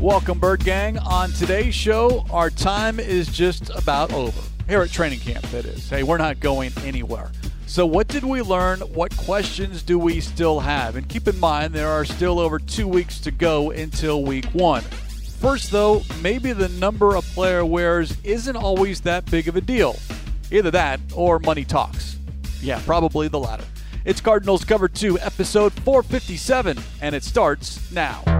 [0.00, 0.96] Welcome, Bird Gang.
[1.00, 4.40] On today's show, our time is just about over.
[4.66, 5.90] Here at training camp, that is.
[5.90, 7.30] Hey, we're not going anywhere.
[7.66, 8.80] So, what did we learn?
[8.80, 10.96] What questions do we still have?
[10.96, 14.80] And keep in mind, there are still over two weeks to go until week one.
[15.38, 19.96] First, though, maybe the number a player wears isn't always that big of a deal.
[20.50, 22.16] Either that or money talks.
[22.62, 23.66] Yeah, probably the latter.
[24.06, 28.39] It's Cardinals Cover 2, episode 457, and it starts now.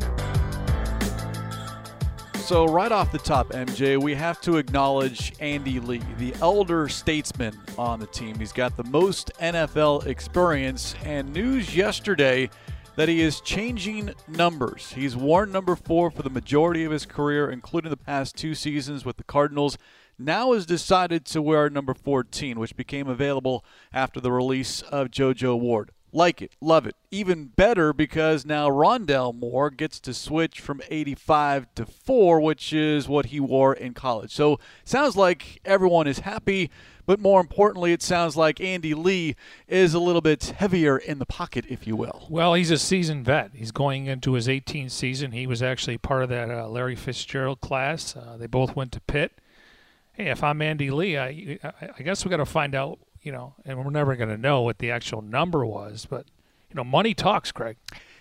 [2.51, 7.57] So, right off the top, MJ, we have to acknowledge Andy Lee, the elder statesman
[7.77, 8.37] on the team.
[8.37, 12.49] He's got the most NFL experience, and news yesterday
[12.97, 14.91] that he is changing numbers.
[14.91, 19.05] He's worn number four for the majority of his career, including the past two seasons
[19.05, 19.77] with the Cardinals.
[20.19, 25.57] Now has decided to wear number 14, which became available after the release of JoJo
[25.57, 25.91] Ward.
[26.13, 26.95] Like it, love it.
[27.09, 33.07] Even better because now Rondale Moore gets to switch from 85 to 4, which is
[33.07, 34.33] what he wore in college.
[34.33, 36.69] So sounds like everyone is happy,
[37.05, 39.35] but more importantly, it sounds like Andy Lee
[39.67, 42.27] is a little bit heavier in the pocket, if you will.
[42.29, 43.51] Well, he's a seasoned vet.
[43.53, 45.31] He's going into his 18th season.
[45.31, 48.15] He was actually part of that uh, Larry Fitzgerald class.
[48.15, 49.39] Uh, they both went to Pitt.
[50.13, 53.53] Hey, if I'm Andy Lee, I, I guess we got to find out you know,
[53.65, 56.25] and we're never going to know what the actual number was, but
[56.69, 57.77] you know, money talks, Craig.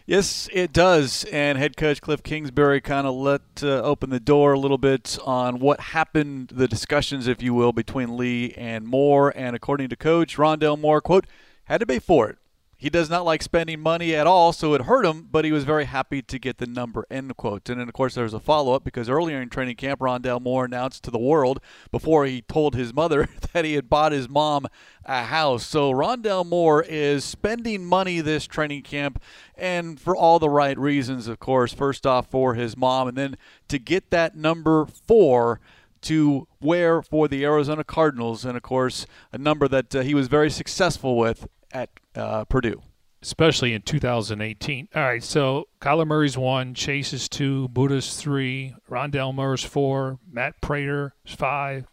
[0.06, 1.25] Yes, it does.
[1.31, 5.17] And head coach Cliff Kingsbury kind of let uh, open the door a little bit
[5.25, 9.33] on what happened, the discussions, if you will, between Lee and Moore.
[9.37, 11.27] And according to coach Rondale Moore, quote,
[11.65, 12.39] had to pay for it.
[12.80, 15.64] He does not like spending money at all, so it hurt him, but he was
[15.64, 17.68] very happy to get the number, end quote.
[17.68, 20.41] And then, of course, there was a follow up because earlier in training camp, Rondale
[20.41, 21.60] Moore announced to the world
[21.91, 24.66] before he told his mother that he had bought his mom
[25.04, 25.66] a house.
[25.66, 29.20] So Rondale Moore is spending money this training camp,
[29.56, 31.74] and for all the right reasons, of course.
[31.74, 33.36] First off, for his mom, and then
[33.68, 35.60] to get that number four
[36.00, 39.04] to wear for the Arizona Cardinals, and of course,
[39.34, 42.82] a number that uh, he was very successful with at uh, Purdue.
[43.22, 44.88] Especially in 2018.
[44.94, 50.59] All right, so Kyler Murray's one, Chase is two, Budda's three, Rondale Moore's four, Matt
[50.62, 51.87] Prater five,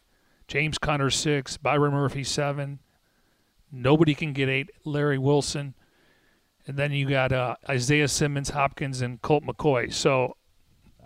[0.47, 2.79] James Conner six, Byron Murphy seven.
[3.69, 4.69] Nobody can get eight.
[4.85, 5.73] Larry Wilson,
[6.65, 9.91] and then you got uh, Isaiah Simmons, Hopkins, and Colt McCoy.
[9.91, 10.37] So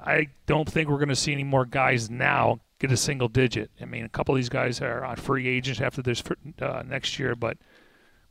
[0.05, 3.69] I don't think we're going to see any more guys now get a single digit.
[3.79, 6.23] I mean, a couple of these guys are on free agents after this
[6.61, 7.57] uh, next year, but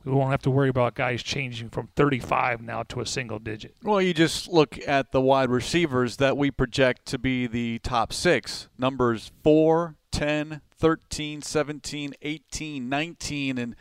[0.03, 3.75] we won't have to worry about guys changing from 35 now to a single digit.
[3.83, 8.13] Well, you just look at the wide receivers that we project to be the top
[8.13, 13.57] six numbers 4, 10, 13, 17, 18, 19.
[13.57, 13.75] And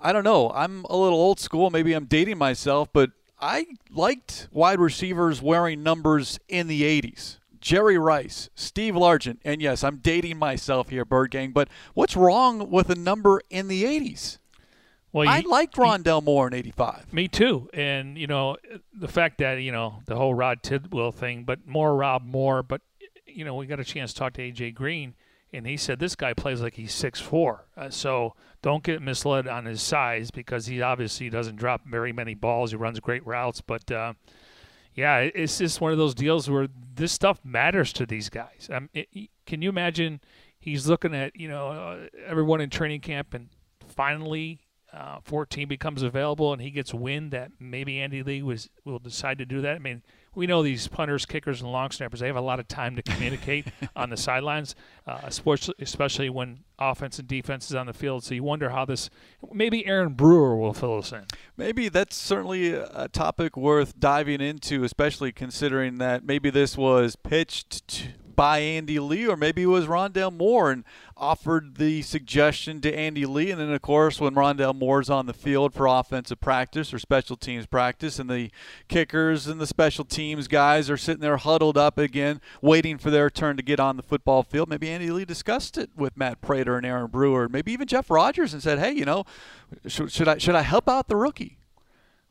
[0.00, 0.50] I don't know.
[0.54, 1.70] I'm a little old school.
[1.70, 3.10] Maybe I'm dating myself, but
[3.40, 7.38] I liked wide receivers wearing numbers in the 80s.
[7.60, 12.70] Jerry Rice, Steve Largent, and yes, I'm dating myself here, Bird Gang, but what's wrong
[12.70, 14.38] with a number in the 80s?
[15.16, 17.10] Well, I liked Rondale Moore in '85.
[17.10, 18.58] Me too, and you know
[18.92, 22.62] the fact that you know the whole Rod Tidwell thing, but more Rob Moore.
[22.62, 22.82] But
[23.24, 25.14] you know we got a chance to talk to AJ Green,
[25.54, 27.64] and he said this guy plays like he's six four.
[27.78, 32.34] Uh, so don't get misled on his size because he obviously doesn't drop very many
[32.34, 32.72] balls.
[32.72, 34.12] He runs great routes, but uh,
[34.94, 38.68] yeah, it's just one of those deals where this stuff matters to these guys.
[38.70, 40.20] Um, it, can you imagine?
[40.58, 43.48] He's looking at you know uh, everyone in training camp, and
[43.86, 48.98] finally uh, 14 becomes available and he gets wind that maybe Andy Lee was will
[48.98, 49.76] decide to do that.
[49.76, 50.02] I mean,
[50.34, 53.02] we know these punters, kickers, and long snappers, they have a lot of time to
[53.02, 53.66] communicate
[53.96, 54.74] on the sidelines,
[55.06, 58.22] uh, especially, especially when offense and defense is on the field.
[58.22, 59.10] So you wonder how this
[59.52, 61.24] maybe Aaron Brewer will fill us in.
[61.56, 68.10] Maybe that's certainly a topic worth diving into, especially considering that maybe this was pitched
[68.36, 70.84] by Andy Lee, or maybe it was Rondale Moore and
[71.16, 73.50] offered the suggestion to Andy Lee.
[73.50, 77.36] And then, of course, when Rondale Moore's on the field for offensive practice or special
[77.36, 78.50] teams practice, and the
[78.88, 83.30] kickers and the special teams guys are sitting there huddled up again, waiting for their
[83.30, 86.76] turn to get on the football field, maybe Andy Lee discussed it with Matt Prater
[86.76, 89.24] and Aaron Brewer, maybe even Jeff Rodgers, and said, "Hey, you know,
[89.86, 91.58] should, should I should I help out the rookie?"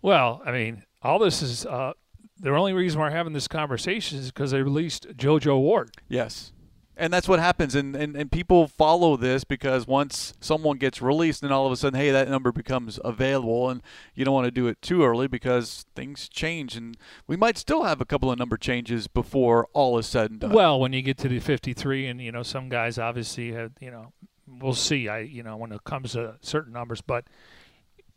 [0.01, 1.65] Well, I mean, all this is.
[1.65, 1.93] Uh
[2.39, 5.91] the only reason we're having this conversation is because they released JoJo Ward.
[6.07, 6.51] Yes.
[6.97, 7.75] And that's what happens.
[7.75, 11.75] And, and, and people follow this because once someone gets released, then all of a
[11.75, 13.69] sudden, hey, that number becomes available.
[13.69, 13.81] And
[14.13, 16.77] you don't want to do it too early because things change.
[16.77, 16.95] And
[17.27, 20.51] we might still have a couple of number changes before all is said and done.
[20.51, 23.91] Well, when you get to the 53, and, you know, some guys obviously have, you
[23.91, 24.13] know,
[24.47, 27.01] we'll see, I you know, when it comes to certain numbers.
[27.01, 27.25] But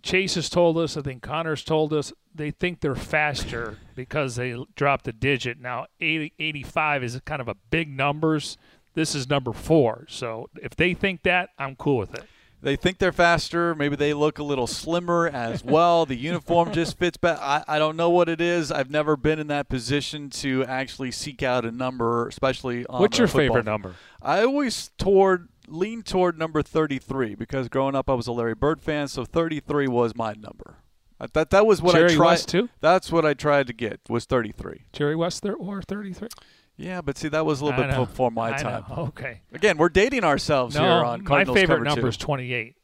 [0.02, 4.56] Chase has told us, I think Conner's told us, they think they're faster because they
[4.76, 5.60] dropped a digit.
[5.60, 8.56] Now, 80, 85 is kind of a big numbers.
[8.94, 10.06] This is number four.
[10.08, 12.24] So if they think that, I'm cool with it.
[12.60, 13.72] They think they're faster.
[13.76, 16.06] Maybe they look a little slimmer as well.
[16.06, 17.40] the uniform just fits better.
[17.40, 18.72] I, I don't know what it is.
[18.72, 23.16] I've never been in that position to actually seek out a number, especially on What's
[23.16, 23.40] your football.
[23.42, 23.94] favorite number?
[24.20, 28.80] I always toward lean toward number 33 because growing up I was a Larry Bird
[28.82, 30.78] fan, so 33 was my number.
[31.20, 32.26] Uh, that that was what Jerry I tried.
[32.26, 32.68] West too?
[32.80, 34.84] That's what I tried to get was 33.
[34.92, 36.28] Jerry West thir- or 33?
[36.76, 38.04] Yeah, but see that was a little I bit know.
[38.06, 38.84] before my I time.
[38.88, 38.96] know.
[39.08, 39.40] Okay.
[39.52, 42.06] Again, we're dating ourselves No, here on Cardinals my favorite number Two.
[42.08, 42.76] is 28.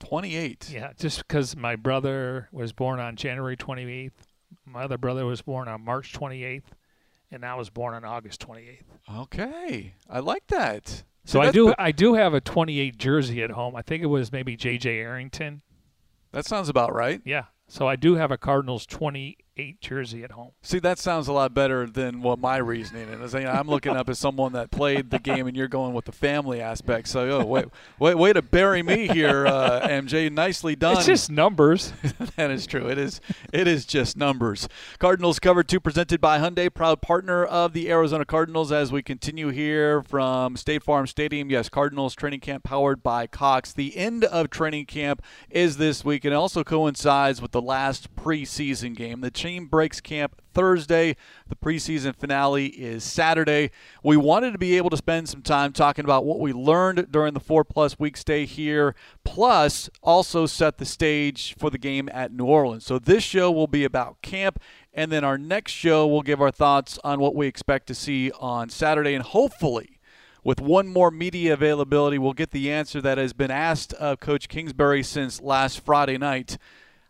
[0.00, 0.70] 28.
[0.70, 4.10] Yeah, just because my brother was born on January 28th,
[4.66, 6.64] my other brother was born on March 28th,
[7.30, 8.82] and I was born on August 28th.
[9.20, 11.04] Okay, I like that.
[11.24, 13.76] So I do I do have a 28 jersey at home.
[13.76, 14.98] I think it was maybe J.J.
[14.98, 15.62] Arrington.
[16.32, 17.20] that sounds about right.
[17.24, 17.44] Yeah.
[17.68, 18.84] So I do have a Cardinals
[19.54, 20.52] 28 jersey at home.
[20.62, 23.34] See, that sounds a lot better than what my reasoning is.
[23.34, 26.06] You know, I'm looking up as someone that played the game, and you're going with
[26.06, 27.08] the family aspect.
[27.08, 27.66] So, oh, wait,
[27.98, 30.30] wait, way to bury me here, uh, MJ.
[30.32, 30.96] Nicely done.
[30.96, 31.92] It's just numbers.
[32.36, 32.88] that is true.
[32.88, 33.20] It is.
[33.52, 34.68] It is just numbers.
[34.98, 38.72] Cardinals cover two, presented by Hyundai, proud partner of the Arizona Cardinals.
[38.72, 43.72] As we continue here from State Farm Stadium, yes, Cardinals training camp powered by Cox.
[43.72, 48.14] The end of training camp is this week, and it also coincides with the last
[48.16, 49.20] preseason game.
[49.20, 51.16] The team breaks camp Thursday.
[51.48, 53.72] The preseason finale is Saturday.
[54.04, 57.34] We wanted to be able to spend some time talking about what we learned during
[57.34, 58.94] the four plus week stay here,
[59.24, 62.86] plus also set the stage for the game at New Orleans.
[62.86, 64.60] So this show will be about camp.
[64.94, 68.30] And then our next show, we'll give our thoughts on what we expect to see
[68.38, 69.14] on Saturday.
[69.14, 69.98] And hopefully,
[70.44, 74.48] with one more media availability, we'll get the answer that has been asked of Coach
[74.48, 76.58] Kingsbury since last Friday night.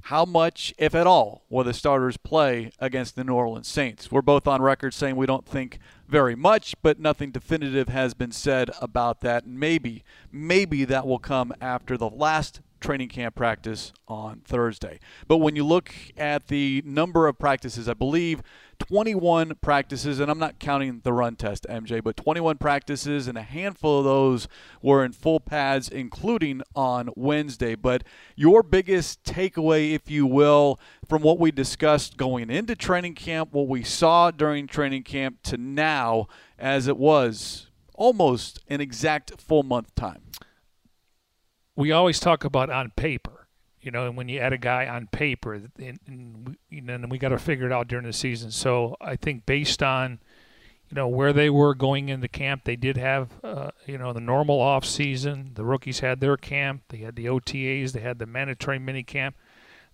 [0.06, 4.10] How much, if at all, will the starters play against the New Orleans Saints?
[4.10, 5.78] We're both on record saying we don't think
[6.08, 9.46] very much, but nothing definitive has been said about that.
[9.46, 10.02] Maybe,
[10.32, 14.99] maybe that will come after the last training camp practice on Thursday.
[15.28, 18.43] But when you look at the number of practices, I believe
[18.87, 23.43] 21 practices, and I'm not counting the run test, MJ, but 21 practices, and a
[23.43, 24.49] handful of those
[24.82, 27.75] were in full pads, including on Wednesday.
[27.75, 28.05] But
[28.37, 33.69] your biggest takeaway, if you will, from what we discussed going into training camp, what
[33.69, 36.26] we saw during training camp to now,
[36.58, 40.23] as it was almost an exact full month time.
[41.76, 43.41] we always talk about on paper,
[43.82, 47.19] you know, and when you add a guy on paper, and, and we, and we
[47.19, 48.50] got to figure it out during the season.
[48.50, 50.20] So I think based on,
[50.88, 54.20] you know, where they were going into camp, they did have, uh, you know, the
[54.20, 55.50] normal off season.
[55.55, 56.82] The rookies had their camp.
[56.90, 57.93] They had the OTAs.
[57.93, 59.37] They had the mandatory mini camp.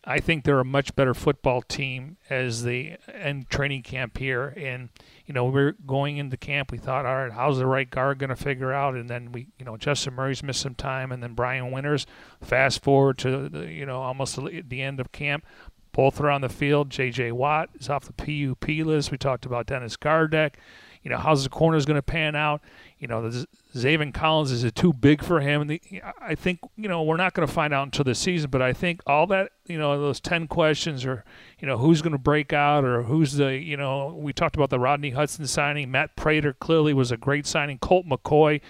[0.04, 4.54] I think they're a much better football team as they end training camp here.
[4.56, 4.88] And
[5.26, 6.72] you know, we are going into camp.
[6.72, 8.94] We thought, all right, how's the right guard going to figure out?
[8.94, 12.06] And then we, you know, Justin Murray's missed some time, and then Brian Winters.
[12.43, 15.44] Fast forward to the, you know almost the end of camp.
[15.93, 16.90] Both are on the field.
[16.90, 17.32] J.J.
[17.32, 19.10] Watt is off the PUP list.
[19.10, 20.55] We talked about Dennis Gardeck.
[21.02, 22.60] You know, how's the corners going to pan out?
[22.98, 23.31] You know,
[23.79, 25.63] Zaven Collins is it too big for him?
[25.63, 25.81] And the,
[26.20, 28.51] I think you know we're not going to find out until the season.
[28.51, 31.25] But I think all that you know those ten questions or
[31.58, 34.70] you know who's going to break out or who's the you know we talked about
[34.70, 35.91] the Rodney Hudson signing.
[35.91, 37.79] Matt Prater clearly was a great signing.
[37.79, 38.61] Colt McCoy.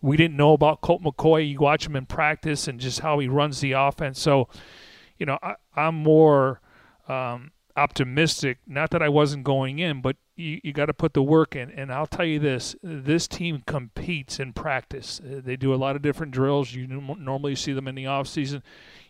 [0.00, 1.48] We didn't know about Colt McCoy.
[1.48, 4.20] You watch him in practice and just how he runs the offense.
[4.20, 4.50] So,
[5.16, 6.60] you know, I, I'm more
[7.08, 8.58] um, optimistic.
[8.66, 11.70] Not that I wasn't going in, but you, you got to put the work in.
[11.70, 15.20] And I'll tell you this: this team competes in practice.
[15.20, 16.72] Uh, They do a lot of different drills.
[16.72, 18.62] You normally see them in the off season.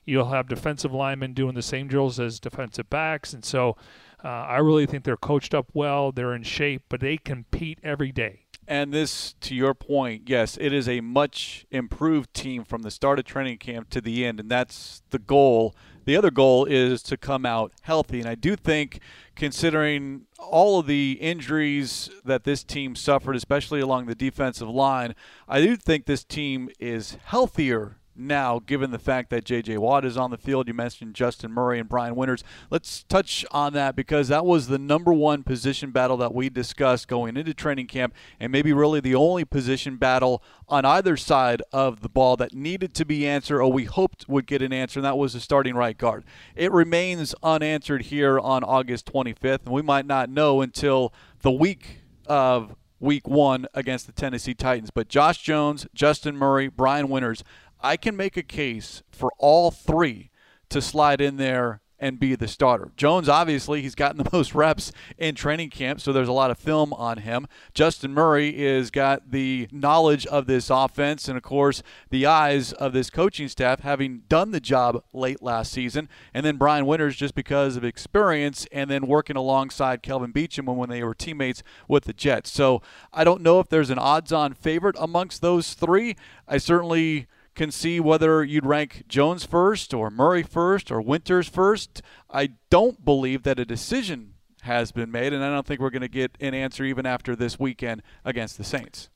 [0.04, 3.76] You'll have defensive linemen doing the same drills as defensive backs, and so
[4.22, 6.12] uh, I really think they're coached up well.
[6.12, 8.40] They're in shape, but they compete every day.
[8.66, 13.18] And this, to your point, yes, it is a much improved team from the start
[13.18, 15.74] of training camp to the end, and that's the goal.
[16.04, 18.20] The other goal is to come out healthy.
[18.20, 19.00] And I do think,
[19.34, 25.14] considering all of the injuries that this team suffered, especially along the defensive line,
[25.48, 29.78] I do think this team is healthier now, given the fact that J.J.
[29.78, 30.68] Watt is on the field.
[30.68, 32.44] You mentioned Justin Murray and Brian Winters.
[32.70, 37.08] Let's touch on that because that was the number one position battle that we discussed
[37.08, 42.00] going into training camp, and maybe really the only position battle on either side of
[42.00, 45.04] the ball that needed to be answered or we hoped would get an answer, and
[45.04, 46.24] that was the starting right guard.
[46.54, 52.00] It remains unanswered here on August 25th, and we might not know until the week
[52.26, 54.90] of week one against the Tennessee Titans.
[54.90, 57.44] But Josh Jones, Justin Murray, Brian Winters,
[57.84, 60.30] I can make a case for all three
[60.70, 62.92] to slide in there and be the starter.
[62.96, 66.58] Jones, obviously, he's gotten the most reps in training camp, so there's a lot of
[66.58, 67.46] film on him.
[67.72, 72.94] Justin Murray is got the knowledge of this offense and, of course, the eyes of
[72.94, 76.08] this coaching staff, having done the job late last season.
[76.32, 80.88] And then Brian Winters, just because of experience and then working alongside Kelvin Beachum when
[80.88, 82.50] they were teammates with the Jets.
[82.50, 82.80] So
[83.12, 86.16] I don't know if there's an odds on favorite amongst those three.
[86.48, 92.02] I certainly can see whether you'd rank Jones first or Murray first or Winters first.
[92.30, 96.02] I don't believe that a decision has been made, and I don't think we're going
[96.02, 99.10] to get an answer even after this weekend against the Saints.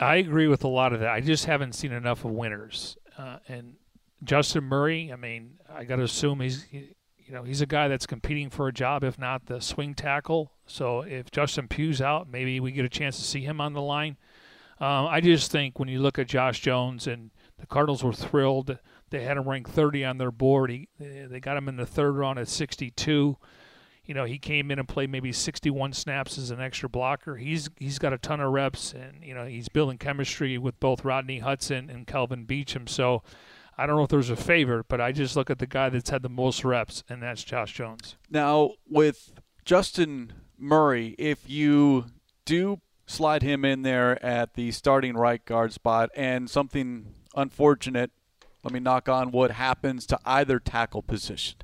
[0.00, 1.10] I agree with a lot of that.
[1.10, 2.96] I just haven't seen enough of Winters.
[3.16, 3.74] Uh, and
[4.24, 6.94] Justin Murray, I mean, I got to assume he's, you
[7.28, 10.52] know, he's a guy that's competing for a job, if not the swing tackle.
[10.66, 13.82] So if Justin Pugh's out, maybe we get a chance to see him on the
[13.82, 14.16] line.
[14.80, 17.30] Um, I just think when you look at Josh Jones and–
[17.62, 18.76] the Cardinals were thrilled.
[19.10, 20.68] They had him ranked 30 on their board.
[20.68, 23.36] He, they got him in the third round at 62.
[24.04, 27.36] You know, he came in and played maybe 61 snaps as an extra blocker.
[27.36, 31.04] He's he's got a ton of reps, and you know he's building chemistry with both
[31.04, 32.88] Rodney Hudson and Kelvin Beachum.
[32.88, 33.22] So,
[33.78, 36.10] I don't know if there's a favorite, but I just look at the guy that's
[36.10, 38.16] had the most reps, and that's Josh Jones.
[38.28, 42.06] Now, with Justin Murray, if you
[42.44, 48.10] do slide him in there at the starting right guard spot, and something unfortunate,
[48.62, 51.58] let me knock on what happens to either tackle position.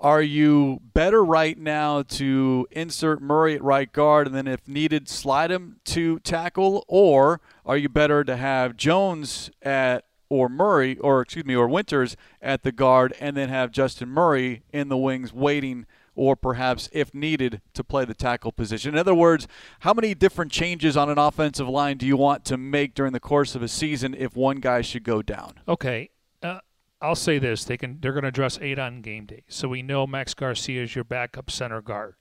[0.00, 5.08] Are you better right now to insert Murray at right guard and then, if needed,
[5.08, 6.84] slide him to tackle?
[6.88, 12.16] Or are you better to have Jones at or Murray, or excuse me, or Winters
[12.40, 17.14] at the guard and then have Justin Murray in the wings waiting– or perhaps, if
[17.14, 18.94] needed, to play the tackle position.
[18.94, 19.46] In other words,
[19.80, 23.20] how many different changes on an offensive line do you want to make during the
[23.20, 25.54] course of a season if one guy should go down?
[25.68, 26.10] Okay.
[26.42, 26.60] Uh,
[27.00, 29.82] I'll say this: they can they're going to dress eight on game day, so we
[29.82, 32.14] know Max Garcia is your backup center guard,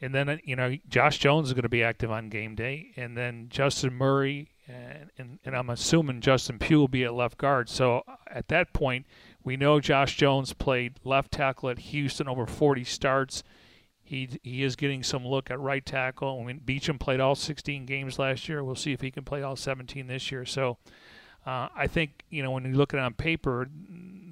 [0.00, 2.92] and then uh, you know Josh Jones is going to be active on game day,
[2.96, 7.38] and then Justin Murray and, and, and I'm assuming Justin Pugh will be at left
[7.38, 7.68] guard.
[7.68, 9.06] So uh, at that point,
[9.44, 13.44] we know Josh Jones played left tackle at Houston over 40 starts.
[14.02, 16.40] He he is getting some look at right tackle.
[16.40, 18.64] I mean, Beachum played all 16 games last year.
[18.64, 20.44] We'll see if he can play all 17 this year.
[20.44, 20.78] So
[21.46, 23.68] uh, I think you know when you look at it on paper,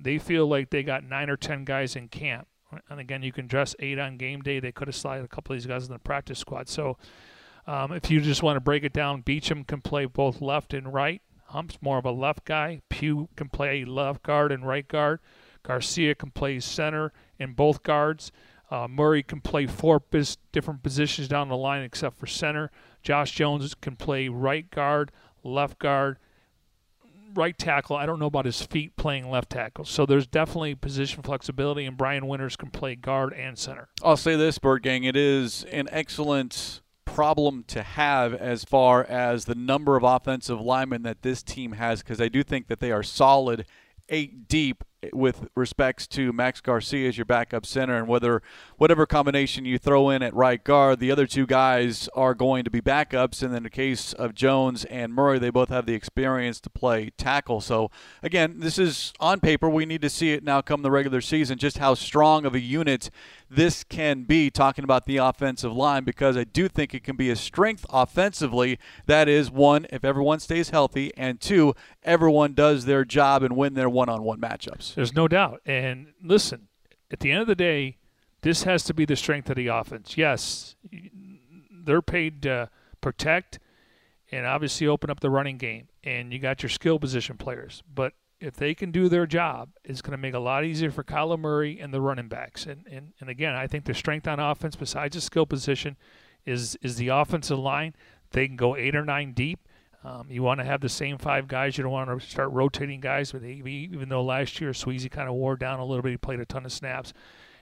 [0.02, 2.48] they feel like they got nine or 10 guys in camp.
[2.88, 4.58] And again, you can dress eight on game day.
[4.58, 6.70] They could have slid a couple of these guys in the practice squad.
[6.70, 6.96] So
[7.66, 10.92] um, if you just want to break it down, Beachum can play both left and
[10.92, 11.20] right.
[11.52, 12.80] Hump's more of a left guy.
[12.88, 15.20] Pugh can play left guard and right guard.
[15.62, 18.32] Garcia can play center in both guards.
[18.70, 22.70] Uh, Murray can play four bis- different positions down the line except for center.
[23.02, 25.12] Josh Jones can play right guard,
[25.44, 26.16] left guard,
[27.34, 27.96] right tackle.
[27.96, 29.84] I don't know about his feet playing left tackle.
[29.84, 33.88] So there's definitely position flexibility, and Brian Winters can play guard and center.
[34.02, 35.04] I'll say this, Bird Gang.
[35.04, 36.80] It is an excellent
[37.14, 42.02] problem to have as far as the number of offensive linemen that this team has
[42.02, 43.66] because I do think that they are solid
[44.08, 48.42] eight deep with respects to Max Garcia as your backup center and whether
[48.76, 52.70] whatever combination you throw in at right guard, the other two guys are going to
[52.70, 53.42] be backups.
[53.42, 57.10] And in the case of Jones and Murray, they both have the experience to play
[57.16, 57.60] tackle.
[57.60, 57.90] So
[58.22, 59.68] again, this is on paper.
[59.68, 62.60] We need to see it now come the regular season, just how strong of a
[62.60, 63.10] unit
[63.50, 67.28] this can be talking about the offensive line because I do think it can be
[67.28, 68.78] a strength offensively.
[69.06, 73.74] That is, one, if everyone stays healthy, and two, everyone does their job and win
[73.74, 74.22] their one on
[74.94, 75.60] There's no doubt.
[75.66, 76.68] And listen,
[77.10, 77.98] at the end of the day,
[78.42, 80.16] this has to be the strength of the offense.
[80.16, 80.76] Yes,
[81.70, 82.70] they're paid to
[83.00, 83.58] protect
[84.30, 87.82] and obviously open up the running game, and you got your skill position players.
[87.94, 91.04] But if they can do their job, it's going to make a lot easier for
[91.04, 92.66] Kyler Murray and the running backs.
[92.66, 95.96] And, and and again, I think the strength on offense, besides the skill position,
[96.44, 97.94] is is the offensive line.
[98.30, 99.68] They can go eight or nine deep.
[100.04, 101.78] Um, you want to have the same five guys.
[101.78, 105.34] You don't want to start rotating guys with even though last year Sweezy kind of
[105.34, 106.10] wore down a little bit.
[106.10, 107.12] He played a ton of snaps.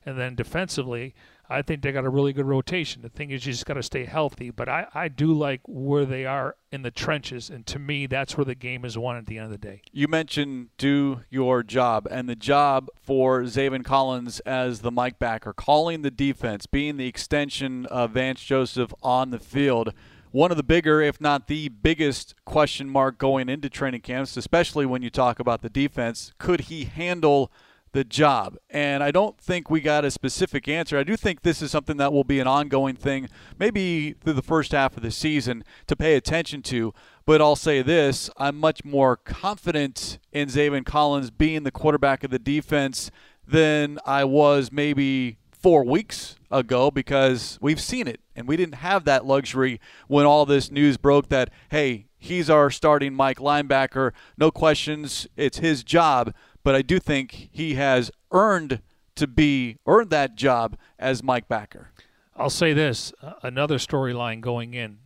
[0.06, 1.14] And then defensively,
[1.50, 3.02] I think they got a really good rotation.
[3.02, 4.50] The thing is, you just got to stay healthy.
[4.50, 8.36] But I, I do like where they are in the trenches, and to me, that's
[8.36, 9.82] where the game is won at the end of the day.
[9.92, 15.52] You mentioned do your job, and the job for Zaven Collins as the Mike backer,
[15.52, 19.92] calling the defense, being the extension of Vance Joseph on the field.
[20.32, 24.86] One of the bigger, if not the biggest, question mark going into training camps, especially
[24.86, 26.32] when you talk about the defense.
[26.38, 27.50] Could he handle
[27.90, 28.56] the job?
[28.70, 30.96] And I don't think we got a specific answer.
[30.96, 34.42] I do think this is something that will be an ongoing thing, maybe through the
[34.42, 36.94] first half of the season to pay attention to.
[37.26, 42.30] But I'll say this I'm much more confident in Zaven Collins being the quarterback of
[42.30, 43.10] the defense
[43.48, 48.20] than I was maybe four weeks ago because we've seen it.
[48.34, 52.70] And we didn't have that luxury when all this news broke that, hey, he's our
[52.70, 54.12] starting Mike linebacker.
[54.38, 55.26] No questions.
[55.36, 58.82] It's his job but I do think he has earned
[59.16, 61.90] to be earned that job as Mike Backer.
[62.36, 64.98] I'll say this: another storyline going in.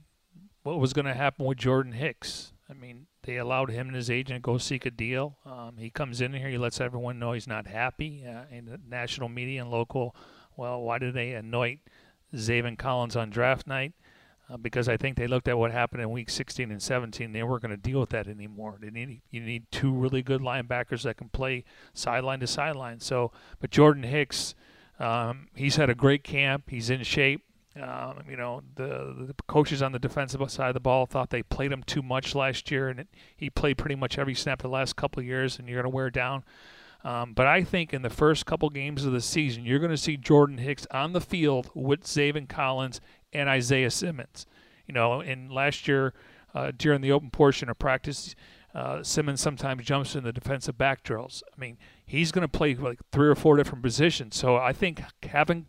[0.63, 2.53] What was going to happen with Jordan Hicks?
[2.71, 5.37] I mean, they allowed him and his agent to go seek a deal.
[5.45, 8.81] Um, he comes in here, he lets everyone know he's not happy uh, in the
[8.89, 10.17] national media and local.
[10.56, 11.80] Well, why did they anoint
[12.34, 13.92] Zaven Collins on draft night?
[14.50, 17.32] uh, because I think they looked at what happened in week 16 and 17.
[17.32, 18.76] They weren't going to deal with that anymore.
[18.80, 23.00] They need you need two really good linebackers that can play sideline to sideline.
[23.00, 24.54] So, but Jordan Hicks,
[24.99, 26.64] um, he's had a great camp.
[26.68, 27.42] He's in shape.
[27.80, 31.42] Um, you know, the, the coaches on the defensive side of the ball thought they
[31.42, 34.68] played him too much last year, and it, he played pretty much every snap the
[34.68, 36.44] last couple of years, and you're going to wear down.
[37.04, 39.96] Um, but I think in the first couple games of the season, you're going to
[39.96, 43.00] see Jordan Hicks on the field with Zaven Collins
[43.32, 44.46] and Isaiah Simmons.
[44.87, 46.14] You know, in last year
[46.54, 48.34] uh, during the open portion of practice,
[48.75, 51.42] uh, Simmons sometimes jumps in the defensive back drills.
[51.54, 54.34] I mean, he's going to play like three or four different positions.
[54.37, 55.66] So I think having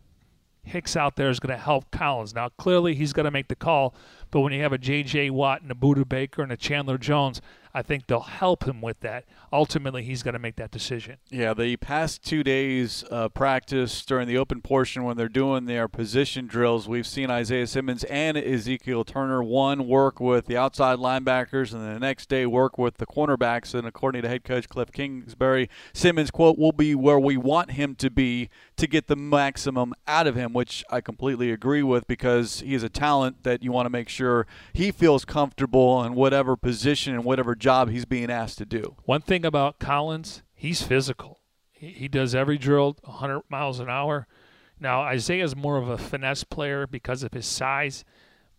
[0.66, 2.34] Hicks out there is going to help Collins.
[2.34, 3.94] Now, clearly, he's going to make the call,
[4.32, 5.30] but when you have a J.J.
[5.30, 7.40] Watt and a Budda Baker and a Chandler Jones,
[7.72, 9.26] I think they'll help him with that.
[9.56, 11.16] Ultimately, he's going to make that decision.
[11.30, 15.88] Yeah, the past two days uh, practice during the open portion when they're doing their
[15.88, 21.72] position drills, we've seen Isaiah Simmons and Ezekiel Turner one work with the outside linebackers,
[21.72, 23.72] and the next day work with the cornerbacks.
[23.72, 27.94] And according to head coach Cliff Kingsbury, Simmons quote will be where we want him
[27.94, 32.60] to be to get the maximum out of him, which I completely agree with because
[32.60, 36.58] he is a talent that you want to make sure he feels comfortable in whatever
[36.58, 38.96] position and whatever job he's being asked to do.
[39.06, 41.40] One thing about Collins, he's physical.
[41.70, 44.26] He, he does every drill 100 miles an hour.
[44.78, 48.04] Now, Isaiah's more of a finesse player because of his size,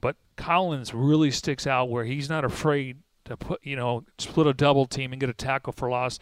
[0.01, 4.53] but Collins really sticks out where he's not afraid to put, you know, split a
[4.53, 6.17] double team and get a tackle for loss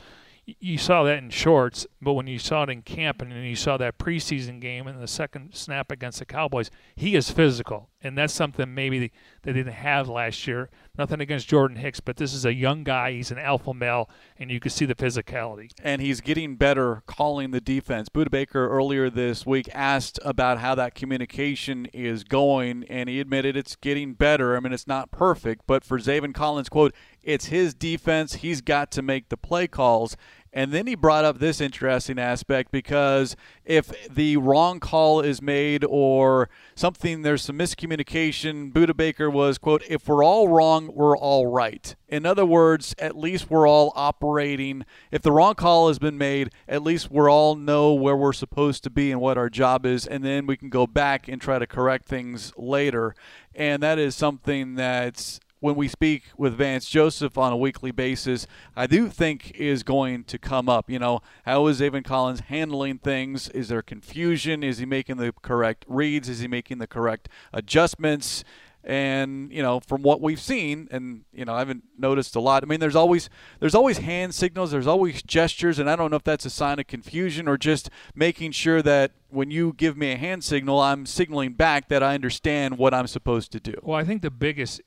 [0.45, 3.55] you saw that in shorts, but when you saw it in camp and then you
[3.55, 8.15] saw that preseason game and the second snap against the Cowboys, he is physical, and
[8.15, 10.69] that's something maybe they didn't have last year.
[10.97, 13.11] Nothing against Jordan Hicks, but this is a young guy.
[13.11, 15.71] He's an alpha male, and you can see the physicality.
[15.83, 18.07] And he's getting better calling the defense.
[18.07, 23.57] Budda Baker earlier this week asked about how that communication is going, and he admitted
[23.57, 24.55] it's getting better.
[24.55, 26.93] I mean, it's not perfect, but for Zaven Collins, quote,
[27.25, 28.35] it's his defense.
[28.35, 30.15] He's got to make the play calls.
[30.55, 33.35] And then he brought up this interesting aspect because
[33.65, 39.83] if the wrong call is made or something, there's some miscommunication, Budda Baker was, quote,
[39.89, 41.93] if we're all wrong, we're all right.
[42.07, 44.85] In other words, at least we're all operating.
[45.11, 48.81] If the wrong call has been made, at least we're all know where we're supposed
[48.85, 51.59] to be and what our job is, and then we can go back and try
[51.59, 53.13] to correct things later.
[53.53, 58.45] And that is something that's when we speak with Vance Joseph on a weekly basis,
[58.75, 60.89] I do think is going to come up.
[60.89, 63.49] You know, how is Zaven Collins handling things?
[63.49, 64.63] Is there confusion?
[64.63, 66.29] Is he making the correct reads?
[66.29, 68.43] Is he making the correct adjustments?
[68.85, 72.61] and you know from what we've seen and you know i haven't noticed a lot
[72.61, 76.17] i mean there's always there's always hand signals there's always gestures and i don't know
[76.17, 80.11] if that's a sign of confusion or just making sure that when you give me
[80.11, 83.97] a hand signal i'm signaling back that i understand what i'm supposed to do well
[83.97, 84.81] i think the biggest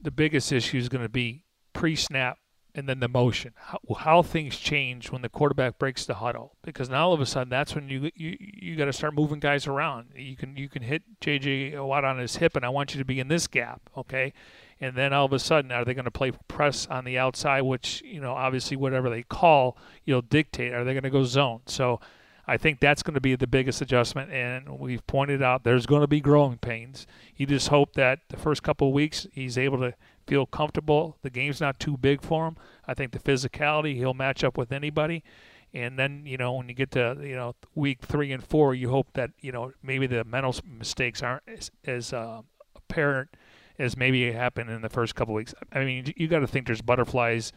[0.00, 2.38] the biggest issue is going to be pre-snap
[2.74, 6.56] and then the motion, how, how, things change when the quarterback breaks the huddle.
[6.62, 9.40] Because now all of a sudden, that's when you you, you got to start moving
[9.40, 10.10] guys around.
[10.14, 13.04] You can you can hit JJ Watt on his hip, and I want you to
[13.04, 14.32] be in this gap, okay?
[14.80, 17.62] And then all of a sudden, are they going to play press on the outside,
[17.62, 20.72] which you know obviously whatever they call, you'll dictate.
[20.72, 21.62] Are they going to go zone?
[21.66, 22.00] So.
[22.46, 26.00] I think that's going to be the biggest adjustment, and we've pointed out there's going
[26.00, 27.06] to be growing pains.
[27.36, 29.94] You just hope that the first couple of weeks he's able to
[30.26, 31.16] feel comfortable.
[31.22, 32.56] The game's not too big for him.
[32.86, 35.22] I think the physicality, he'll match up with anybody.
[35.72, 38.90] And then you know when you get to you know week three and four, you
[38.90, 42.42] hope that you know maybe the mental mistakes aren't as, as uh,
[42.74, 43.30] apparent
[43.78, 45.54] as maybe it happened in the first couple weeks.
[45.72, 47.52] I mean, you got to think there's butterflies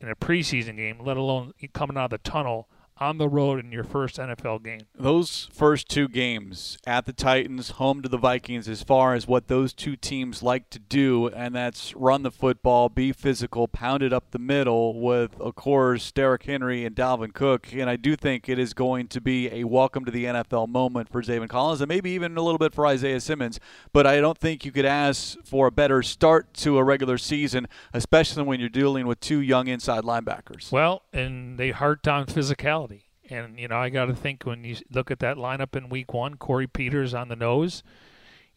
[0.00, 3.72] in a preseason game, let alone coming out of the tunnel on the road in
[3.72, 4.82] your first NFL game.
[4.94, 9.48] Those first two games at the Titans, home to the Vikings, as far as what
[9.48, 14.12] those two teams like to do, and that's run the football, be physical, pound it
[14.12, 17.72] up the middle with, of course, Derrick Henry and Dalvin Cook.
[17.72, 21.08] And I do think it is going to be a welcome to the NFL moment
[21.08, 23.58] for Zaven Collins and maybe even a little bit for Isaiah Simmons.
[23.92, 27.66] But I don't think you could ask for a better start to a regular season,
[27.92, 30.70] especially when you're dealing with two young inside linebackers.
[30.70, 32.91] Well, and they harped on physicality.
[33.32, 36.12] And, you know, I got to think when you look at that lineup in week
[36.12, 37.82] one, Corey Peters on the nose.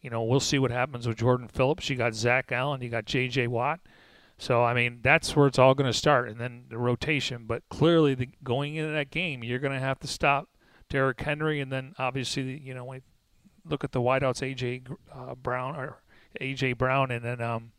[0.02, 1.88] You know, we'll see what happens with Jordan Phillips.
[1.88, 3.46] You got Zach Allen, you got J.J.
[3.46, 3.80] Watt.
[4.38, 7.46] So, I mean, that's where it's all going to start, and then the rotation.
[7.46, 10.50] But clearly, the, going into that game, you're going to have to stop
[10.90, 13.00] Derrick Henry, and then obviously, you know, when
[13.68, 14.82] look at the wideouts, A.J.
[15.10, 16.02] Uh, Brown or
[16.38, 16.74] A.J.
[16.74, 17.72] Brown, and then um,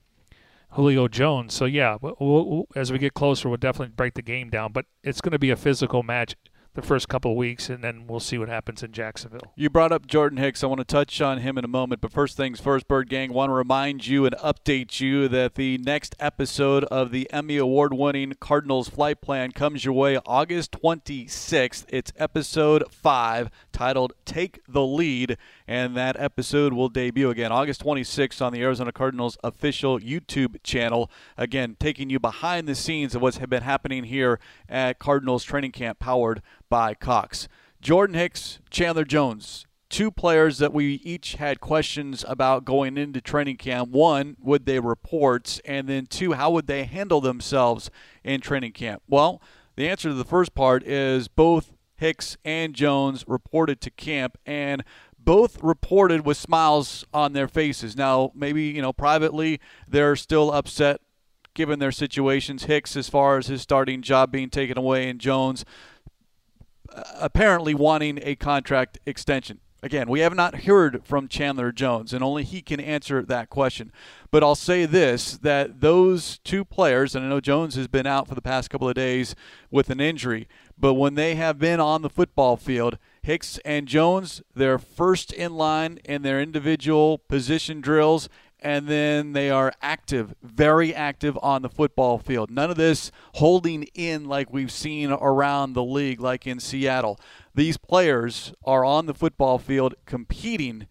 [0.72, 1.54] Julio Jones.
[1.54, 4.72] So, yeah, we'll, we'll, as we get closer, we'll definitely break the game down.
[4.72, 6.36] But it's going to be a physical match
[6.78, 9.52] the first couple weeks, and then we'll see what happens in Jacksonville.
[9.56, 10.64] You brought up Jordan Hicks.
[10.64, 13.34] I want to touch on him in a moment, but first things first, Bird Gang,
[13.34, 17.96] want to remind you and update you that the next episode of the Emmy Award
[17.96, 21.86] winning Cardinals Flight Plan comes your way August 26th.
[21.90, 25.38] It's episode 5 titled Take the Lead,
[25.68, 31.10] and that episode will debut again August 26th on the Arizona Cardinals official YouTube channel.
[31.38, 35.98] Again, taking you behind the scenes of what's been happening here at Cardinals training camp
[35.98, 37.48] powered by Cox.
[37.82, 43.58] Jordan Hicks, Chandler Jones, two players that we each had questions about going into training
[43.58, 43.90] camp.
[43.90, 45.60] One, would they report?
[45.66, 47.90] And then two, how would they handle themselves
[48.24, 49.02] in training camp?
[49.08, 49.42] Well,
[49.76, 54.84] the answer to the first part is both Hicks and Jones reported to camp and
[55.20, 57.96] both reported with smiles on their faces.
[57.96, 61.02] Now, maybe, you know, privately they're still upset
[61.54, 62.66] given their situations.
[62.66, 65.66] Hicks, as far as his starting job being taken away, and Jones
[67.20, 69.60] apparently wanting a contract extension.
[69.84, 73.92] Again, we have not heard from Chandler Jones, and only he can answer that question.
[74.32, 78.28] But I'll say this that those two players, and I know Jones has been out
[78.28, 79.36] for the past couple of days
[79.70, 80.48] with an injury,
[80.80, 85.54] but when they have been on the football field, Hicks and Jones, they're first in
[85.54, 91.70] line in their individual position drills, and then they are active, very active on the
[91.70, 92.50] football field.
[92.50, 97.20] None of this holding in like we've seen around the league, like in Seattle.
[97.54, 100.88] These players are on the football field competing,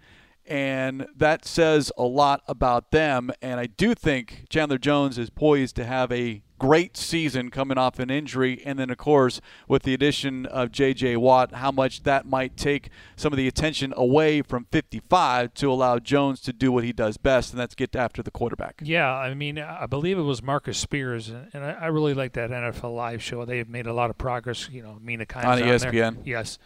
[0.47, 3.31] and that says a lot about them.
[3.43, 7.99] And I do think Chandler Jones is poised to have a great season coming off
[7.99, 8.63] an injury.
[8.65, 11.17] And then, of course, with the addition of J.J.
[11.17, 15.99] Watt, how much that might take some of the attention away from 55 to allow
[15.99, 18.81] Jones to do what he does best, and that's get after the quarterback.
[18.83, 22.95] Yeah, I mean, I believe it was Marcus Spears, and I really like that NFL
[22.95, 23.45] Live show.
[23.45, 24.69] They've made a lot of progress.
[24.71, 25.93] You know, Mina Kimes on, on ESPN.
[25.93, 26.17] There.
[26.25, 26.59] Yes.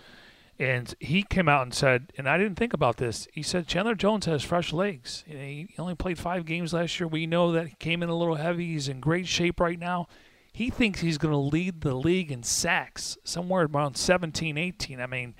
[0.60, 3.26] And he came out and said, and I didn't think about this.
[3.32, 5.24] He said Chandler Jones has fresh legs.
[5.26, 7.08] He only played five games last year.
[7.08, 8.66] We know that he came in a little heavy.
[8.66, 10.06] He's in great shape right now.
[10.52, 15.00] He thinks he's going to lead the league in sacks, somewhere around 17, 18.
[15.00, 15.34] I mean,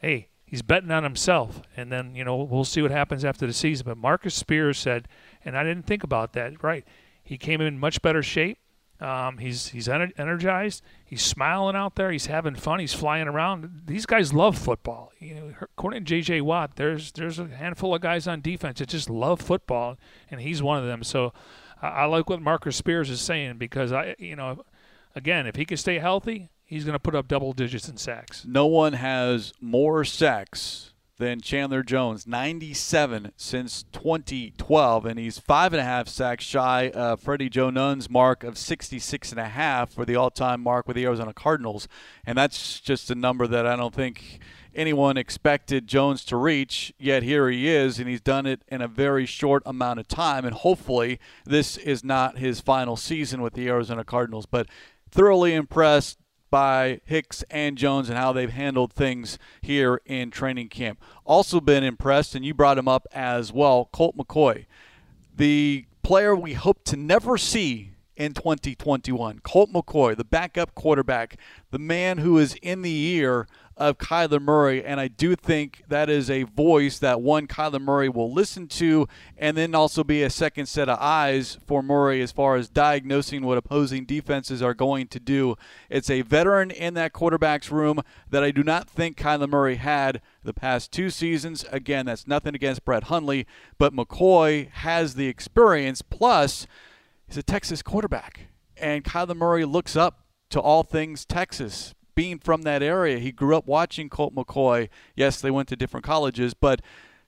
[0.00, 1.62] hey, he's betting on himself.
[1.76, 3.84] And then, you know, we'll see what happens after the season.
[3.86, 5.06] But Marcus Spears said,
[5.44, 6.84] and I didn't think about that, right?
[7.22, 8.58] He came in much better shape.
[9.00, 10.82] Um, he's he's energized.
[11.04, 12.10] He's smiling out there.
[12.10, 12.78] He's having fun.
[12.78, 13.82] He's flying around.
[13.86, 15.12] These guys love football.
[15.18, 16.40] You know, according to J.J.
[16.42, 19.98] Watt, there's there's a handful of guys on defense that just love football,
[20.30, 21.02] and he's one of them.
[21.02, 21.32] So
[21.82, 24.64] I, I like what Marcus Spears is saying because I, you know,
[25.14, 28.44] again, if he can stay healthy, he's going to put up double digits in sacks.
[28.46, 35.80] No one has more sacks than Chandler Jones, 97 since 2012, and he's five and
[35.80, 40.04] a half sacks shy of Freddie Joe Nunn's mark of 66 and a half for
[40.04, 41.86] the all-time mark with the Arizona Cardinals,
[42.26, 44.40] and that's just a number that I don't think
[44.74, 46.92] anyone expected Jones to reach.
[46.98, 50.44] Yet here he is, and he's done it in a very short amount of time,
[50.44, 54.68] and hopefully this is not his final season with the Arizona Cardinals, but
[55.10, 56.18] thoroughly impressed
[56.54, 61.00] by Hicks and Jones and how they've handled things here in training camp.
[61.24, 64.66] Also been impressed, and you brought him up as well, Colt McCoy,
[65.36, 69.40] the player we hope to never see in 2021.
[69.40, 71.40] Colt McCoy, the backup quarterback,
[71.72, 74.84] the man who is in the ear of Kyler Murray.
[74.84, 79.08] And I do think that is a voice that one, Kyler Murray will listen to,
[79.36, 83.44] and then also be a second set of eyes for Murray as far as diagnosing
[83.44, 85.56] what opposing defenses are going to do.
[85.90, 90.20] It's a veteran in that quarterback's room that I do not think Kyler Murray had
[90.42, 91.64] the past two seasons.
[91.72, 93.46] Again, that's nothing against Brett Hundley,
[93.78, 96.66] but McCoy has the experience, plus,
[97.26, 98.48] he's a Texas quarterback.
[98.76, 103.56] And Kyler Murray looks up to all things Texas being from that area, he grew
[103.56, 104.88] up watching Colt McCoy.
[105.14, 106.80] Yes, they went to different colleges, but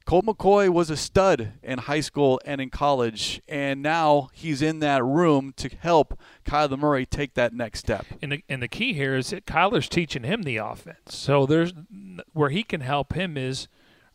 [0.07, 4.79] Colt McCoy was a stud in high school and in college, and now he's in
[4.79, 8.07] that room to help Kyler Murray take that next step.
[8.23, 11.17] And the, and the key here is that Kyler's teaching him the offense.
[11.17, 11.73] So there's
[12.33, 13.67] where he can help him is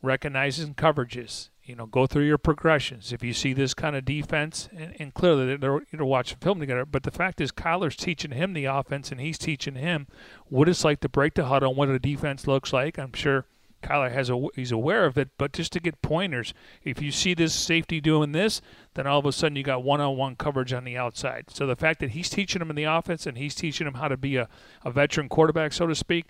[0.01, 3.13] recognizing coverages you know, go through your progressions.
[3.13, 6.60] If you see this kind of defense, and, and clearly they're you know watching film
[6.60, 10.07] together, but the fact is Kyler's teaching him the offense, and he's teaching him
[10.49, 12.99] what it's like to break the huddle and what a defense looks like.
[12.99, 13.45] I'm sure
[13.81, 16.53] Kyler has a he's aware of it, but just to get pointers,
[16.84, 18.62] if you see this safety doing this,
[18.95, 21.45] then all of a sudden you got one-on-one coverage on the outside.
[21.51, 24.10] So the fact that he's teaching him in the offense and he's teaching him how
[24.10, 24.49] to be a,
[24.84, 26.25] a veteran quarterback, so to speak,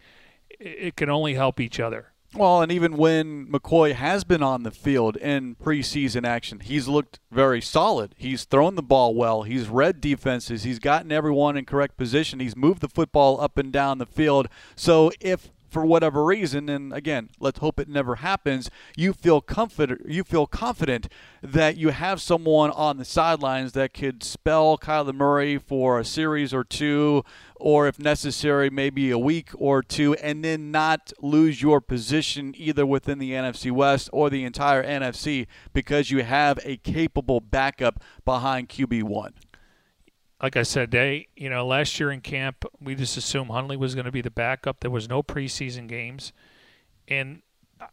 [0.52, 2.11] it, it can only help each other.
[2.34, 7.20] Well, and even when McCoy has been on the field in preseason action, he's looked
[7.30, 8.16] very solid.
[8.18, 9.44] He's thrown the ball well.
[9.44, 10.64] He's read defenses.
[10.64, 12.40] He's gotten everyone in correct position.
[12.40, 14.48] He's moved the football up and down the field.
[14.78, 20.02] So if for whatever reason, and again, let's hope it never happens, you feel confident
[20.08, 21.08] you feel confident
[21.42, 26.54] that you have someone on the sidelines that could spell Kyler Murray for a series
[26.54, 27.24] or two,
[27.56, 32.86] or if necessary, maybe a week or two, and then not lose your position either
[32.86, 38.68] within the NFC West or the entire NFC because you have a capable backup behind
[38.68, 39.34] QB one
[40.42, 43.94] like I said, they, you know, last year in camp, we just assumed Hundley was
[43.94, 44.80] going to be the backup.
[44.80, 46.34] There was no preseason games.
[47.08, 47.44] And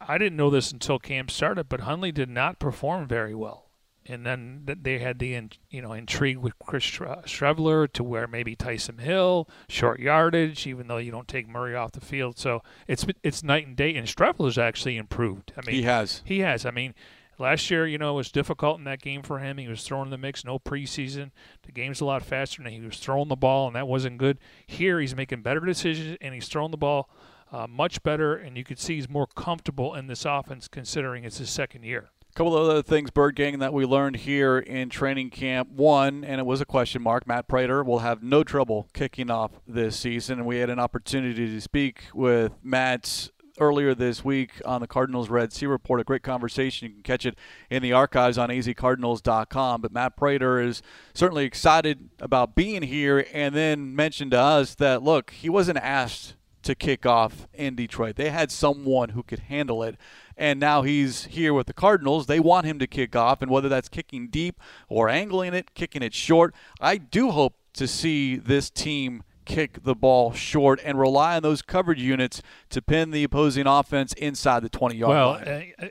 [0.01, 3.65] I didn't know this until camp started, but Hundley did not perform very well.
[4.05, 8.99] And then they had the, you know, intrigue with Chris Streveler to where maybe Taysom
[8.99, 12.39] Hill, short yardage, even though you don't take Murray off the field.
[12.39, 13.95] So it's it's night and day.
[13.95, 15.53] And Streveler's actually improved.
[15.55, 16.23] I mean, he has.
[16.25, 16.65] He has.
[16.65, 16.95] I mean,
[17.39, 19.57] Last year, you know, it was difficult in that game for him.
[19.57, 21.31] He was throwing the mix, no preseason.
[21.65, 24.39] The game's a lot faster, and he was throwing the ball, and that wasn't good.
[24.67, 27.09] Here, he's making better decisions, and he's throwing the ball
[27.51, 31.37] uh, much better, and you could see he's more comfortable in this offense considering it's
[31.37, 32.09] his second year.
[32.29, 35.71] A couple of other things, Bird Gang, that we learned here in training camp.
[35.71, 39.51] One, and it was a question mark, Matt Prater will have no trouble kicking off
[39.67, 40.39] this season.
[40.39, 45.29] And we had an opportunity to speak with Matt's earlier this week on the Cardinals
[45.29, 45.99] Red Sea Report.
[45.99, 46.87] A great conversation.
[46.87, 47.37] You can catch it
[47.69, 49.81] in the archives on azcardinals.com.
[49.81, 50.81] But Matt Prater is
[51.13, 56.35] certainly excited about being here and then mentioned to us that, look, he wasn't asked
[56.63, 58.15] to kick off in Detroit.
[58.15, 59.95] They had someone who could handle it.
[60.35, 62.27] And now he's here with the Cardinals.
[62.27, 66.01] They want him to kick off, and whether that's kicking deep or angling it, kicking
[66.01, 71.35] it short, I do hope to see this team kick the ball short and rely
[71.35, 75.73] on those coverage units to pin the opposing offense inside the 20 yard well, line.
[75.77, 75.87] Uh, uh,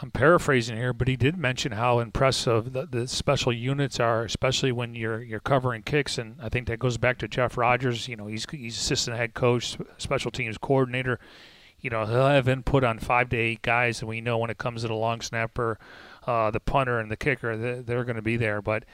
[0.00, 4.72] I'm paraphrasing here, but he did mention how impressive the, the, special units are, especially
[4.72, 6.16] when you're you're covering kicks.
[6.16, 8.08] And I think that goes back to Jeff Rodgers.
[8.08, 11.18] You know, he's he's assistant head coach, special teams coordinator.
[11.80, 14.56] You know, he'll have input on five to eight guys, and we know when it
[14.56, 15.78] comes to the long snapper,
[16.26, 18.62] uh, the punter, and the kicker, they're, they're going to be there.
[18.62, 18.84] But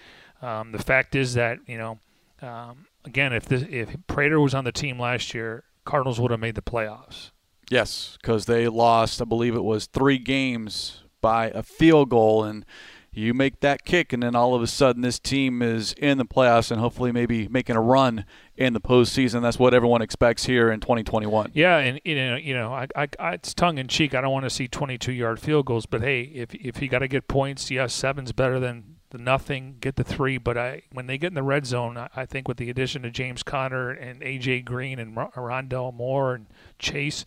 [0.43, 2.01] um, the fact is that you know
[2.43, 6.41] um, again, if this, if Prater was on the team last year, Cardinals would have
[6.41, 7.31] made the playoffs.
[7.71, 12.65] Yes, because they lost, I believe it was three games by a field goal, and
[13.13, 16.25] you make that kick, and then all of a sudden this team is in the
[16.25, 18.25] playoffs and hopefully maybe making a run
[18.57, 19.43] in the postseason.
[19.43, 21.51] That's what everyone expects here in 2021.
[21.55, 24.15] Yeah, and you know, you know, I, I, I it's tongue in cheek.
[24.15, 27.09] I don't want to see 22-yard field goals, but hey, if if you got to
[27.09, 30.39] get points, yes, seven's better than the nothing, get the three.
[30.39, 33.05] But I, when they get in the red zone, I, I think with the addition
[33.05, 36.47] of James Conner and AJ Green and Rondale Moore and
[36.79, 37.25] Chase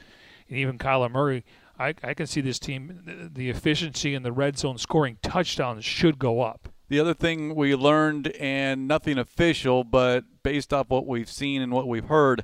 [0.49, 1.43] and even Kyler Murray,
[1.77, 6.19] I, I can see this team, the efficiency in the red zone scoring touchdowns should
[6.19, 6.69] go up.
[6.89, 11.71] The other thing we learned, and nothing official, but based off what we've seen and
[11.71, 12.43] what we've heard,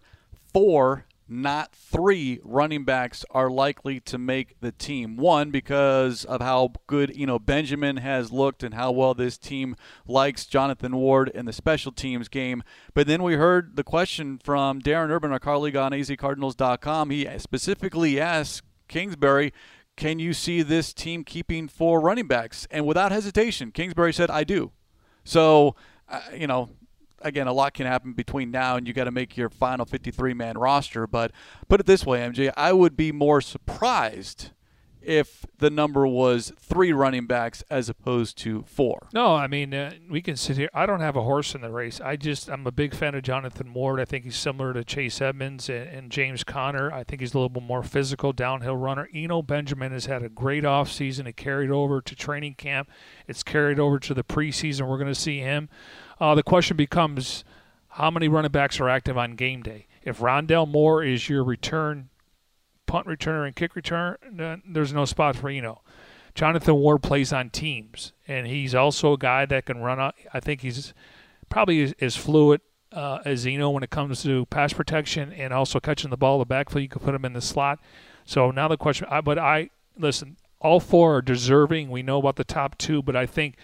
[0.52, 5.16] four not three running backs are likely to make the team.
[5.16, 9.76] One, because of how good you know Benjamin has looked and how well this team
[10.08, 12.64] likes Jonathan Ward in the special teams game.
[12.94, 17.10] But then we heard the question from Darren Urban, our colleague on azcardinals.com.
[17.10, 19.54] He specifically asked Kingsbury,
[19.96, 22.68] can you see this team keeping four running backs?
[22.72, 24.72] And without hesitation, Kingsbury said, I do.
[25.24, 25.76] So,
[26.08, 26.70] uh, you know,
[27.22, 30.34] again, a lot can happen between now and you got to make your final 53
[30.34, 31.08] man roster.
[31.08, 31.32] But
[31.68, 34.52] put it this way, MJ, I would be more surprised
[35.10, 39.08] if the number was three running backs as opposed to four.
[39.12, 40.70] No, I mean uh, we can sit here.
[40.72, 42.00] I don't have a horse in the race.
[42.00, 44.00] I just I'm a big fan of Jonathan Ward.
[44.00, 46.94] I think he's similar to Chase Edmonds and, and James Conner.
[46.94, 49.10] I think he's a little bit more physical downhill runner.
[49.12, 51.26] Eno Benjamin has had a great offseason.
[51.26, 52.88] It carried over to training camp.
[53.28, 54.88] It's carried over to the preseason.
[54.88, 55.70] We're going to see him.
[56.20, 57.44] Uh, the question becomes
[57.94, 59.88] how many running backs are active on game day?
[60.04, 62.10] If Rondale Moore is your return
[62.90, 64.18] punt returner and kick return,
[64.68, 65.82] there's no spot for Eno.
[66.34, 70.00] Jonathan Ward plays on teams, and he's also a guy that can run.
[70.00, 70.94] Out, I think he's
[71.50, 76.10] probably as, fluid uh, as Eno when it comes to pass protection and also catching
[76.10, 76.82] the ball in the backfield.
[76.82, 77.80] You could put him in the slot.
[78.26, 80.38] So now the question, I, but I listen.
[80.62, 81.90] All four are deserving.
[81.90, 83.56] We know about the top two, but I think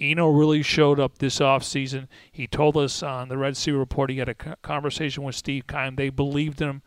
[0.00, 2.08] Eno really showed up this offseason.
[2.30, 5.96] He told us on the Red Sea Report he had a conversation with Steve Keim.
[5.96, 6.82] They believed him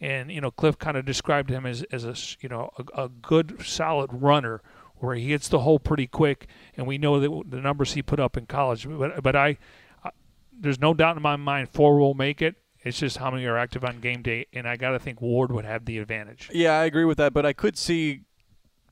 [0.00, 3.08] and you know Cliff kind of described him as as a you know a, a,
[3.08, 4.62] good solid runner
[4.96, 8.20] where he hits the hole pretty quick, and we know that the numbers he put
[8.20, 8.88] up in college.
[8.88, 9.58] But but I,
[10.02, 10.10] I
[10.52, 12.56] there's no doubt in my mind four will make it.
[12.82, 15.52] It's just how many are active on game day, and I got to think Ward
[15.52, 16.48] would have the advantage.
[16.52, 18.22] Yeah, I agree with that, but I could see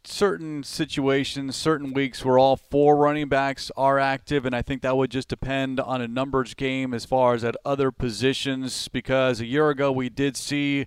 [0.04, 4.96] certain situations, certain weeks where all four running backs are active, and I think that
[4.96, 8.88] would just depend on a numbers game as far as at other positions.
[8.88, 10.86] Because a year ago we did see,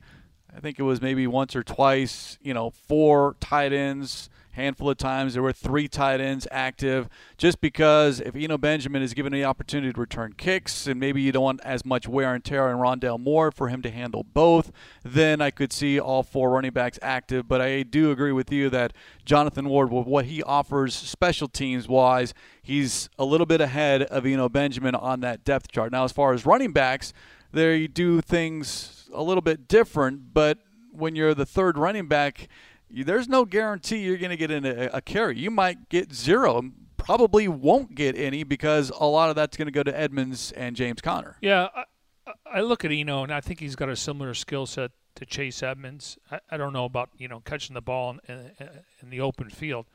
[0.56, 4.98] I think it was maybe once or twice, you know, four tight ends handful of
[4.98, 9.46] times there were three tight ends active just because if Eno Benjamin is given the
[9.46, 12.78] opportunity to return kicks and maybe you don't want as much wear and tear on
[12.78, 14.72] Rondale Moore for him to handle both,
[15.04, 17.48] then I could see all four running backs active.
[17.48, 18.94] But I do agree with you that
[19.26, 24.26] Jonathan Ward, with what he offers special teams wise, he's a little bit ahead of
[24.26, 25.92] Eno Benjamin on that depth chart.
[25.92, 27.14] Now, as far as running backs,
[27.52, 30.60] they do things a little bit different, but
[30.92, 32.48] when you're the third running back,
[32.94, 35.38] there's no guarantee you're going to get in a, a carry.
[35.38, 39.72] You might get zero, probably won't get any because a lot of that's going to
[39.72, 41.38] go to Edmonds and James Conner.
[41.42, 44.92] Yeah, I, I, look at Eno and I think he's got a similar skill set
[45.16, 46.18] to Chase Edmonds.
[46.30, 48.70] I, I, don't know about you know catching the ball in, in,
[49.02, 49.88] in, the open field.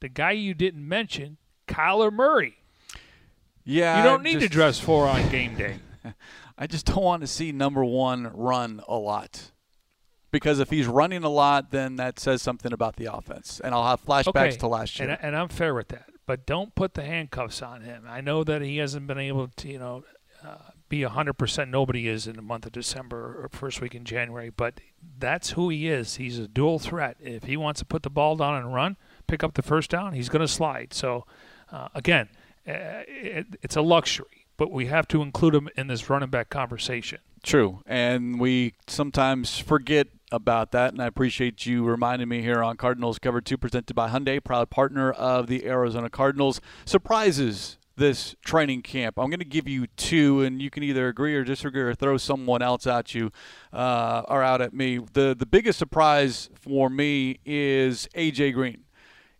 [0.00, 1.36] The guy you didn't mention,
[1.68, 2.56] Kyler Murray.
[3.64, 5.76] Yeah, you don't need just, to dress four on game day.
[6.58, 9.52] I just don't want to see number one run a lot
[10.30, 13.60] because if he's running a lot, then that says something about the offense.
[13.62, 14.56] And I'll have flashbacks okay.
[14.58, 15.10] to last year.
[15.10, 16.08] And, and, I'm fair with that.
[16.26, 18.04] But don't put the handcuffs on him.
[18.08, 20.04] I know that he hasn't been able to, you know,
[20.44, 20.56] uh,
[20.88, 21.68] be 100%.
[21.68, 24.50] Nobody is in the month of December or first week in January.
[24.50, 24.80] But
[25.18, 26.16] that's who he is.
[26.16, 27.16] He's a dual threat.
[27.20, 30.12] If he wants to put the ball down and run, pick up the first down,
[30.12, 30.94] he's going to slide.
[30.94, 31.26] So,
[31.72, 32.28] uh, again,
[32.68, 34.39] uh, it, it's a luxury.
[34.60, 37.20] But we have to include him in this running back conversation.
[37.42, 37.80] True.
[37.86, 43.18] And we sometimes forget about that, and I appreciate you reminding me here on Cardinals
[43.18, 46.60] Cover 2 presented by Hyundai, proud partner of the Arizona Cardinals.
[46.84, 49.18] Surprises this training camp.
[49.18, 52.18] I'm going to give you two, and you can either agree or disagree or throw
[52.18, 53.32] someone else at you
[53.72, 54.98] uh, or out at me.
[54.98, 58.52] The, the biggest surprise for me is A.J.
[58.52, 58.84] Green.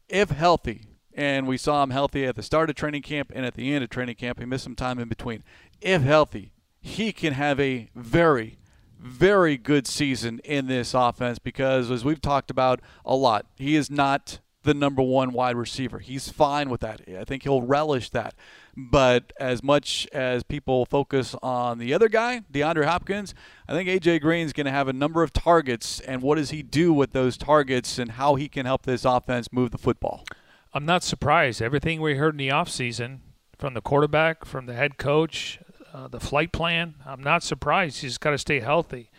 [0.09, 3.55] If healthy, and we saw him healthy at the start of training camp and at
[3.55, 5.43] the end of training camp, he missed some time in between.
[5.81, 8.59] If healthy, he can have a very
[9.01, 13.91] very good season in this offense because, as we've talked about a lot, he is
[13.91, 16.01] not the number one wide receiver.
[16.01, 17.01] He's fine with that.
[17.19, 18.35] I think he'll relish that.
[18.77, 23.35] But as much as people focus on the other guy, DeAndre Hopkins,
[23.67, 26.01] I think AJ Green's going to have a number of targets.
[26.01, 29.49] And what does he do with those targets and how he can help this offense
[29.51, 30.25] move the football?
[30.73, 31.61] I'm not surprised.
[31.61, 33.19] Everything we heard in the offseason
[33.59, 35.59] from the quarterback, from the head coach,
[35.93, 36.95] uh, the flight plan.
[37.05, 38.01] I'm not surprised.
[38.03, 39.11] He's got to stay healthy.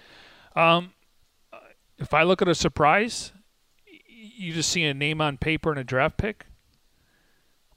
[0.56, 0.94] Um,
[1.98, 3.32] if I look at a surprise,
[4.16, 6.46] you just see a name on paper and a draft pick.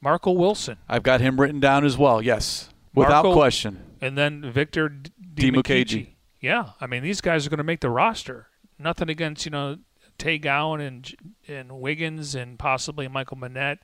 [0.00, 0.78] Marco Wilson.
[0.88, 2.20] I've got him written down as well.
[2.20, 3.82] Yes, without Marco, question.
[4.00, 4.90] And then Victor
[5.34, 6.08] Dimukeje.
[6.40, 8.48] Yeah, I mean these guys are going to make the roster.
[8.78, 9.78] Nothing against you know
[10.18, 11.14] Tay Gowan and
[11.48, 13.78] and Wiggins and possibly Michael Menet.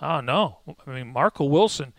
[0.00, 1.92] Oh no, I mean Marco Wilson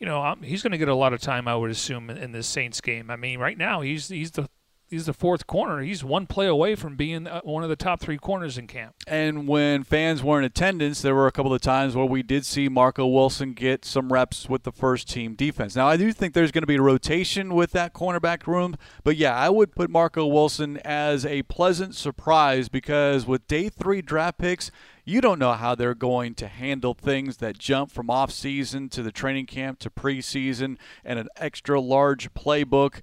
[0.00, 2.32] you know, he's going to get a lot of time, I would assume, in, in
[2.32, 3.10] this Saints game.
[3.10, 4.48] I mean, right now he's he's the
[4.90, 5.80] he's the fourth corner.
[5.80, 8.94] He's one play away from being uh, one of the top three corners in camp.
[9.06, 12.44] And when fans were in attendance, there were a couple of times where we did
[12.44, 15.76] see Marco Wilson get some reps with the first team defense.
[15.76, 19.16] Now, I do think there's going to be a rotation with that cornerback room, but
[19.16, 24.38] yeah, I would put Marco Wilson as a pleasant surprise because with day three draft
[24.38, 24.70] picks,
[25.04, 29.02] you don't know how they're going to handle things that jump from off season to
[29.02, 33.00] the training camp to preseason and an extra large playbook.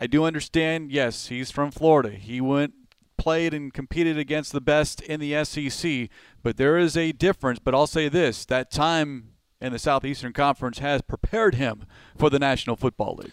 [0.00, 2.10] I do understand, yes, he's from Florida.
[2.10, 2.74] He went
[3.18, 6.08] played and competed against the best in the SEC,
[6.42, 7.58] but there is a difference.
[7.58, 11.84] But I'll say this that time in the Southeastern Conference has prepared him
[12.16, 13.32] for the National Football League.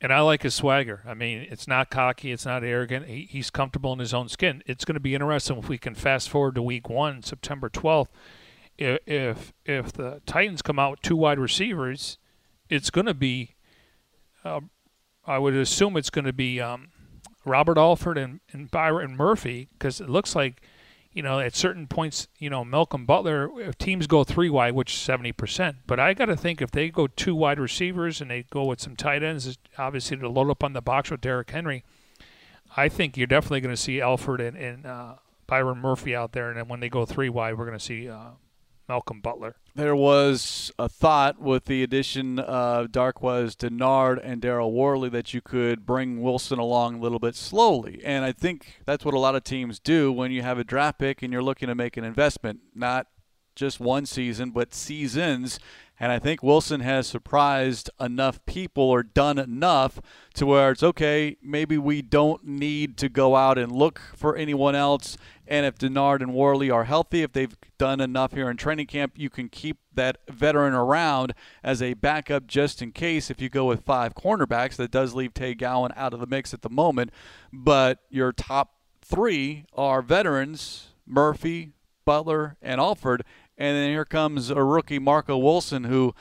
[0.00, 1.02] And I like his swagger.
[1.06, 3.06] I mean, it's not cocky, it's not arrogant.
[3.06, 4.62] He, he's comfortable in his own skin.
[4.66, 8.08] It's going to be interesting if we can fast forward to week one, September 12th.
[8.76, 12.18] If if, the Titans come out with two wide receivers,
[12.68, 13.54] it's going to be,
[14.44, 14.60] uh,
[15.26, 16.88] I would assume it's going to be um,
[17.44, 20.62] Robert Alford and, and Byron Murphy because it looks like–
[21.14, 24.92] you know, at certain points, you know, Malcolm Butler, if teams go three wide, which
[24.92, 25.76] is 70%.
[25.86, 28.80] But I got to think if they go two wide receivers and they go with
[28.80, 31.84] some tight ends, obviously to load up on the box with Derrick Henry,
[32.76, 35.14] I think you're definitely going to see Alford and, and uh,
[35.46, 36.48] Byron Murphy out there.
[36.48, 38.30] And then when they go three wide, we're going to see uh,
[38.88, 39.56] Malcolm Butler.
[39.74, 45.40] There was a thought with the addition of Darqueze Dennard and Daryl Worley that you
[45.40, 48.00] could bring Wilson along a little bit slowly.
[48.04, 50.98] And I think that's what a lot of teams do when you have a draft
[50.98, 53.08] pick and you're looking to make an investment, not
[53.56, 55.58] just one season, but seasons.
[56.00, 60.00] And I think Wilson has surprised enough people or done enough
[60.34, 64.74] to where it's okay, maybe we don't need to go out and look for anyone
[64.74, 65.16] else.
[65.46, 69.12] And if Dennard and Worley are healthy, if they've done enough here in training camp,
[69.16, 71.32] you can keep that veteran around
[71.62, 74.74] as a backup just in case if you go with five cornerbacks.
[74.76, 77.12] That does leave Tay Gowan out of the mix at the moment.
[77.52, 81.72] But your top three are veterans Murphy,
[82.04, 83.24] Butler, and Alford.
[83.56, 86.14] And then here comes a rookie, Marco Wilson, who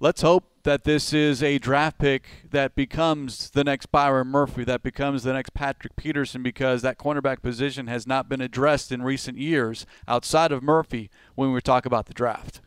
[0.00, 4.82] let's hope that this is a draft pick that becomes the next Byron Murphy, that
[4.82, 9.38] becomes the next Patrick Peterson, because that cornerback position has not been addressed in recent
[9.38, 12.60] years outside of Murphy when we talk about the draft.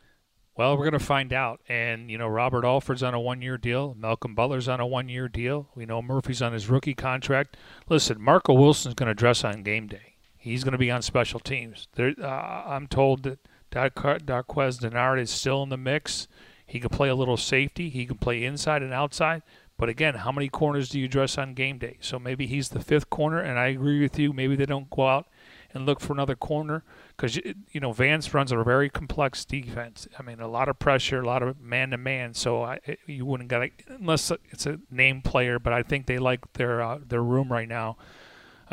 [0.56, 1.62] Well, we're going to find out.
[1.68, 3.96] And, you know, Robert Alford's on a one year deal.
[3.98, 5.70] Malcolm Butler's on a one year deal.
[5.76, 7.58] We know Murphy's on his rookie contract.
[7.90, 10.16] Listen, Marco Wilson's going to dress on game day.
[10.38, 11.88] He's going to be on special teams.
[11.94, 13.40] There, uh, I'm told that
[13.74, 16.28] Darqueze Dennard is still in the mix.
[16.66, 17.90] He can play a little safety.
[17.90, 19.44] He can play inside and outside.
[19.78, 21.98] But again, how many corners do you dress on game day?
[22.00, 24.32] So maybe he's the fifth corner, and I agree with you.
[24.32, 25.28] Maybe they don't go out
[25.74, 26.84] and look for another corner
[27.18, 30.08] because you know Vance runs a very complex defense.
[30.18, 32.36] I mean, a lot of pressure, a lot of man to man.
[32.36, 35.58] So I, you wouldn't got unless it's a name player.
[35.58, 37.98] But I think they like their uh, their room right now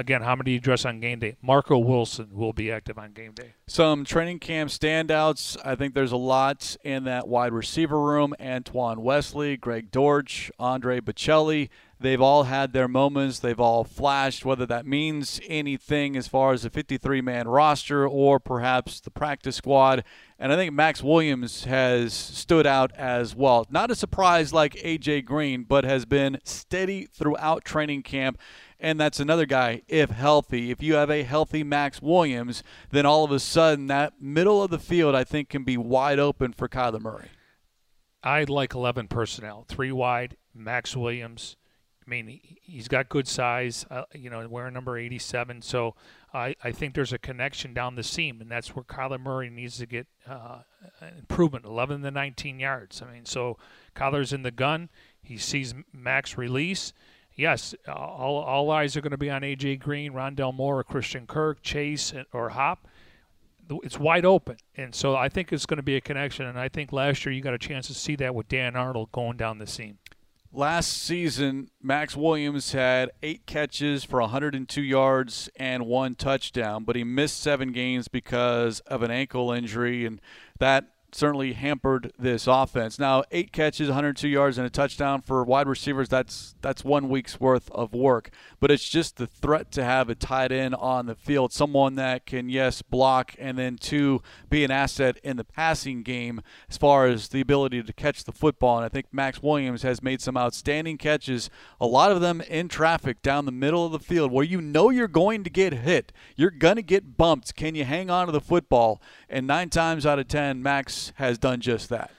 [0.00, 1.36] Again, how many do you dress on game day?
[1.42, 3.52] Marco Wilson will be active on game day.
[3.66, 5.58] Some training camp standouts.
[5.62, 8.34] I think there's a lot in that wide receiver room.
[8.40, 11.68] Antoine Wesley, Greg Dortch, Andre Baccellia.
[12.00, 13.40] They've all had their moments.
[13.40, 18.40] They've all flashed, whether that means anything as far as the 53 man roster or
[18.40, 20.02] perhaps the practice squad.
[20.38, 23.66] And I think Maxx Williams has stood out as well.
[23.68, 25.20] Not a surprise like A.J.
[25.22, 28.38] Green, but has been steady throughout training camp
[28.80, 30.70] and that's another guy, if healthy.
[30.70, 34.70] If you have a healthy Maxx Williams, then all of a sudden that middle of
[34.70, 37.28] the field, I think, can be wide open for Kyler Murray.
[38.22, 41.56] I like 11 personnel, three wide, Maxx Williams.
[42.06, 45.62] I mean, he's got good size, uh, you know, wearing number 87.
[45.62, 45.94] So
[46.34, 49.78] I, I think there's a connection down the seam, and that's where Kyler Murray needs
[49.78, 50.60] to get uh,
[51.18, 53.02] improvement 11 to 19 yards.
[53.02, 53.58] I mean, so
[53.94, 54.88] Kyler's in the gun.
[55.22, 56.92] He sees Maxx release
[57.40, 59.76] yes, all, all eyes are going to be on A.J.
[59.76, 62.86] Green, Rondale Moore, Christian Kirk, Chase, or Hop.
[63.82, 64.56] It's wide open.
[64.76, 66.46] And so I think it's going to be a connection.
[66.46, 69.12] And I think last year you got a chance to see that with Dan Arnold
[69.12, 69.98] going down the seam.
[70.52, 77.04] Last season, Maxx Williams had eight catches for 102 yards and one touchdown, but he
[77.04, 80.20] missed seven games because of an ankle injury, and
[80.58, 82.98] that certainly hampered this offense.
[82.98, 86.08] Now, eight catches, 102 yards, and a touchdown for wide receivers.
[86.08, 88.30] That's that's one week's worth of work.
[88.60, 92.26] But it's just the threat to have a tight end on the field, someone that
[92.26, 97.06] can yes block and then two be an asset in the passing game as far
[97.06, 98.76] as the ability to catch the football.
[98.76, 101.50] And I think Maxx Williams has made some outstanding catches.
[101.80, 104.90] A lot of them in traffic down the middle of the field where you know
[104.90, 106.12] you're going to get hit.
[106.36, 107.56] You're gonna get bumped.
[107.56, 109.00] Can you hang on to the football?
[109.28, 112.10] And nine times out of ten, Maxx has done just that.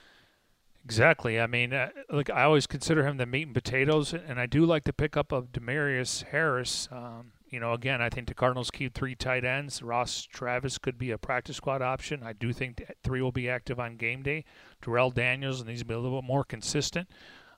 [0.84, 1.40] Exactly.
[1.40, 4.66] I mean, uh, look, I always consider him the meat and potatoes, and I do
[4.66, 6.88] like the pickup of Demetrius Harris.
[6.90, 9.82] Um, you know, again, I think the Cardinals keep three tight ends.
[9.82, 12.22] Ross Travis could be a practice squad option.
[12.24, 14.44] I do think three will be active on game day.
[14.84, 17.08] Darrell Daniels needs to be a little bit more consistent.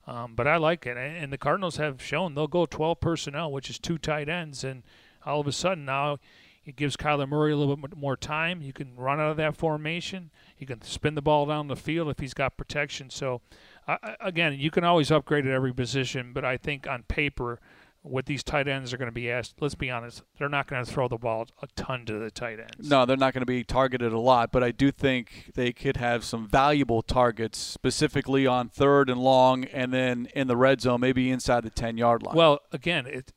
[0.06, 0.98] Um, but I like it.
[0.98, 4.64] And the Cardinals have shown they'll go 12 personnel, which is two tight ends.
[4.64, 4.82] And
[5.24, 6.18] all of a sudden now
[6.64, 8.62] it gives Kyler Murray a little bit more time.
[8.62, 10.30] You can run out of that formation.
[10.58, 13.10] You can spin the ball down the field if he's got protection.
[13.10, 13.40] So,
[13.86, 16.32] uh, again, you can always upgrade at every position.
[16.32, 17.60] But I think on paper–
[18.04, 20.84] what these tight ends are going to be asked, let's be honest, they're not going
[20.84, 22.90] to throw the ball a ton to the tight ends.
[22.90, 25.96] No, they're not going to be targeted a lot, but I do think they could
[25.96, 31.00] have some valuable targets, specifically on third and long, and then in the red zone,
[31.00, 32.36] maybe inside the 10 yard line.
[32.36, 33.32] Well, again, it,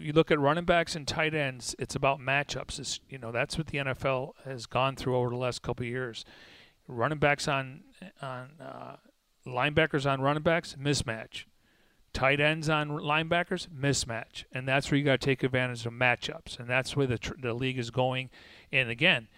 [0.00, 2.78] you look at running backs and tight ends, it's about matchups.
[2.78, 6.24] It's, you know, that's what the NFL has gone through over the last couple years.
[6.88, 7.82] Running backs on,
[8.20, 8.96] on uh,
[9.46, 11.44] linebackers on running backs, mismatch.
[12.12, 14.44] Tight ends on linebackers mismatch.
[14.52, 16.58] And that's where you got to take advantage of matchups.
[16.58, 18.30] And that's where the, tr- the league is going.
[18.72, 19.28] And again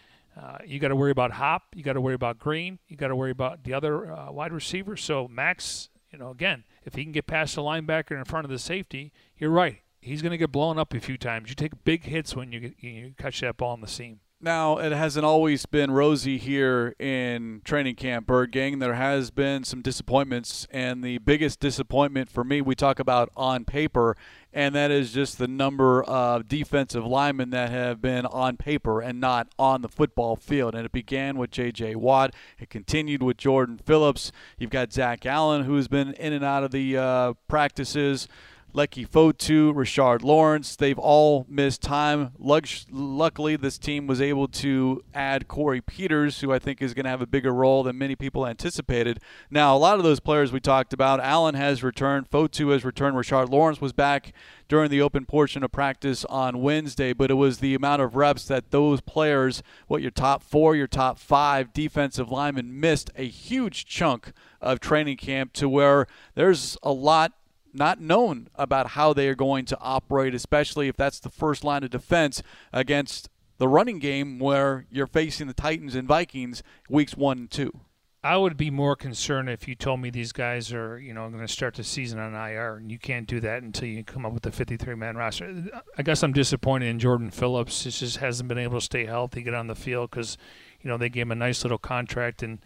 [0.41, 1.65] uh, you got to worry about hop.
[1.75, 2.79] You got to worry about green.
[2.89, 6.65] You got to worry about the other uh, wide receivers so max you know again
[6.85, 10.21] if he can get past the linebacker in front of the safety you're right he's
[10.21, 12.75] going to get blown up a few times you take big hits when you, get,
[12.79, 17.63] you catch that ball in the seam now, it hasn't always been rosy here in
[17.65, 18.81] training camp, Bird Gang.
[18.81, 23.65] There has been some disappointments, and the biggest disappointment for me, we talk about on
[23.65, 24.17] paper,
[24.53, 29.21] and that is just the number of defensive linemen that have been on paper and
[29.21, 30.75] not on the football field.
[30.75, 31.95] And it began with J.J.
[31.95, 32.35] Watt.
[32.59, 34.33] It continued with Jordan Phillips.
[34.59, 38.27] You've got Zach Allen, who's been in and out of the uh, practices.
[38.75, 42.33] Leki Fotu, Rashard Lawrence, they've all missed time.
[42.39, 47.11] Luckily, this team was able to add Corey Peters, who I think is going to
[47.11, 49.21] have a bigger role than many people anticipated.
[49.51, 53.15] Now, a lot of those players we talked about, Allen has returned, Fotu has returned,
[53.15, 54.33] Rashard Lawrence was back
[54.69, 58.47] during the open portion of practice on Wednesday, but it was the amount of reps
[58.47, 63.85] that those players, what your top four, your top five defensive linemen, missed a huge
[63.85, 67.35] chunk of training camp to where there's a lot
[67.73, 71.85] not known about how they are going to operate, especially if that's the first line
[71.85, 72.43] of defense
[72.73, 77.81] against the running game where you're facing the Titans and Vikings weeks one and two.
[78.25, 81.45] I would be more concerned if you told me these guys are, you know, going
[81.45, 84.33] to start the season on IR, and you can't do that until you come up
[84.33, 85.65] with a 53-man roster.
[85.99, 87.83] I guess I'm disappointed in Jordan Phillips.
[87.83, 90.39] He just hasn't been able to stay healthy, get on the field because,
[90.81, 92.61] you know, they gave him a nice little contract, and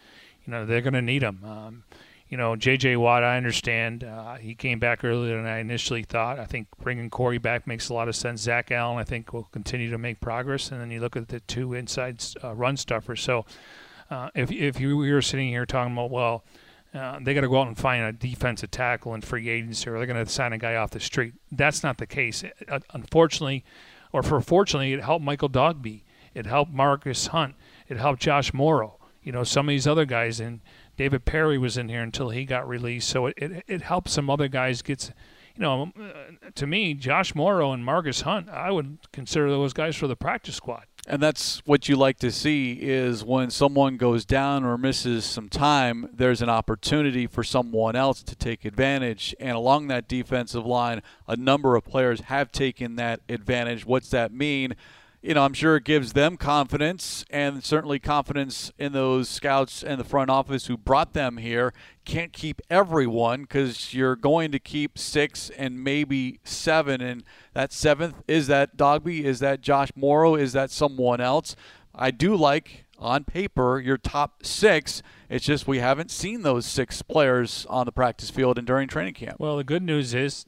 [0.46, 1.40] you know they're going to need him.
[1.44, 1.84] Um,
[2.29, 2.97] you know, J.J.
[2.97, 4.03] Watt, I understand.
[4.03, 6.41] Uh, he came back earlier than I initially thought.
[6.41, 8.41] I think bringing Corey back makes a lot of sense.
[8.41, 10.72] Zach Allen, I think, will continue to make progress.
[10.72, 13.22] And then you look at the two inside uh, run stuffers.
[13.22, 13.47] So
[14.11, 16.45] uh, if, if you were sitting here talking about, well,
[16.93, 19.99] uh, they got to go out and find a defensive tackle in free agency or
[19.99, 21.35] they're going to sign a guy off the street.
[21.53, 22.43] That's not the case.
[22.68, 23.64] Uh, unfortunately,
[24.12, 26.03] or for fortunately, it helped Michael Dogbe.
[26.35, 27.55] It helped Marcus Hunt.
[27.89, 28.99] It helped Josh Mauro.
[29.22, 30.41] You know, some of these other guys.
[30.41, 30.61] And–
[30.97, 34.30] David Parry was in here until he got released, so it, it, it helped some
[34.30, 35.12] other guys get.
[35.55, 39.97] You know, uh, to me, Josh Mauro and Marcus Hunt, I would consider those guys
[39.97, 40.84] for the practice squad.
[41.09, 45.49] And that's what you like to see is when someone goes down or misses some
[45.49, 49.34] time, there's an opportunity for someone else to take advantage.
[49.38, 53.86] And along that defensive line, a number of players have taken that advantage.
[53.86, 54.74] What's that mean?
[55.23, 59.99] You know, I'm sure it gives them confidence and certainly confidence in those scouts and
[59.99, 61.73] the front office who brought them here.
[62.05, 67.01] Can't keep everyone because you're going to keep six and maybe seven.
[67.01, 69.23] And that seventh is that Dogbe?
[69.23, 70.37] Is that Josh Mauro?
[70.37, 71.57] Is that someone else?
[71.95, 75.03] I do like on paper your top six.
[75.29, 79.14] It's just we haven't seen those six players on the practice field and during training
[79.14, 79.41] camp.
[79.41, 80.47] Well, the good news is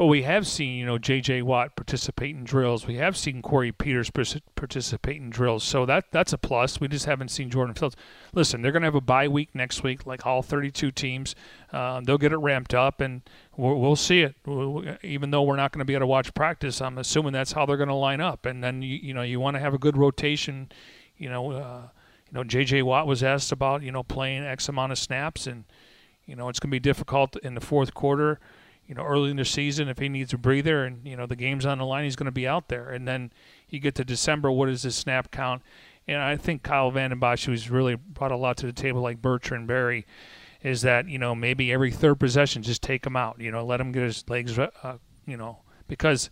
[0.00, 1.42] but we have seen, you know, J.J.
[1.42, 2.86] Watt participate in drills.
[2.86, 5.62] We have seen Corey Peters participate in drills.
[5.62, 6.80] So that that's a plus.
[6.80, 7.96] We just haven't seen Jordan Phillips.
[8.32, 11.34] Listen, they're going to have a bye week next week, like all 32 teams.
[11.70, 13.20] Uh, they'll get it ramped up, and
[13.58, 14.36] we'll, we'll see it.
[14.46, 17.52] We'll, even though we're not going to be able to watch practice, I'm assuming that's
[17.52, 18.46] how they're going to line up.
[18.46, 20.72] And then you, you know you want to have a good rotation.
[21.18, 21.82] You know, uh,
[22.26, 22.84] you know J.J.
[22.84, 25.64] Watt was asked about you know playing X amount of snaps, and
[26.24, 28.40] you know it's going to be difficult in the fourth quarter
[28.90, 31.36] you know, early in the season, if he needs a breather and, you know, the
[31.36, 32.90] game's on the line, he's going to be out there.
[32.90, 33.32] And then
[33.68, 35.62] you get to December, what is his snap count?
[36.08, 39.22] And I think Kyle Vanden Bosch, who's really brought a lot to the table, like
[39.22, 40.06] Bertrand Berry,
[40.60, 43.80] is that, you know, maybe every third possession, just take him out, you know, let
[43.80, 46.28] him get his legs, uh, you know, because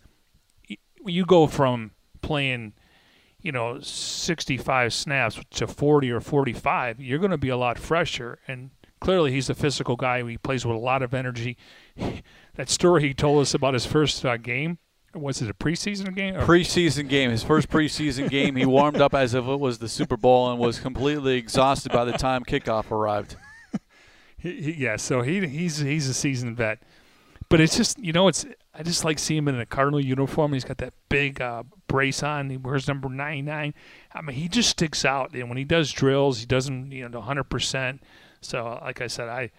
[1.05, 1.91] you go from
[2.21, 2.73] playing,
[3.41, 8.39] you know, 65 snaps to 40 or 45, you're going to be a lot fresher.
[8.49, 10.27] And clearly he's a physical guy.
[10.27, 11.57] He plays with a lot of energy.
[12.55, 14.79] that story he told us about his first uh, game
[15.13, 16.35] was it a preseason game?
[16.35, 16.45] Or?
[16.45, 17.31] Preseason game.
[17.31, 18.55] His first preseason game.
[18.55, 22.05] He warmed up as if it was the Super Bowl and was completely exhausted by
[22.05, 23.35] the time kickoff arrived.
[24.37, 26.83] he, he, yeah, so he he's he's a seasoned vet,
[27.49, 30.53] but it's just you know it's I just like seeing him in a Cardinal uniform.
[30.53, 32.49] He's got that big uh, brace on.
[32.49, 33.73] He wears number 99.
[34.13, 35.33] I mean, he just sticks out.
[35.33, 37.99] And when he does drills, he doesn't, you know, 100%.
[38.39, 39.51] So, like I said, I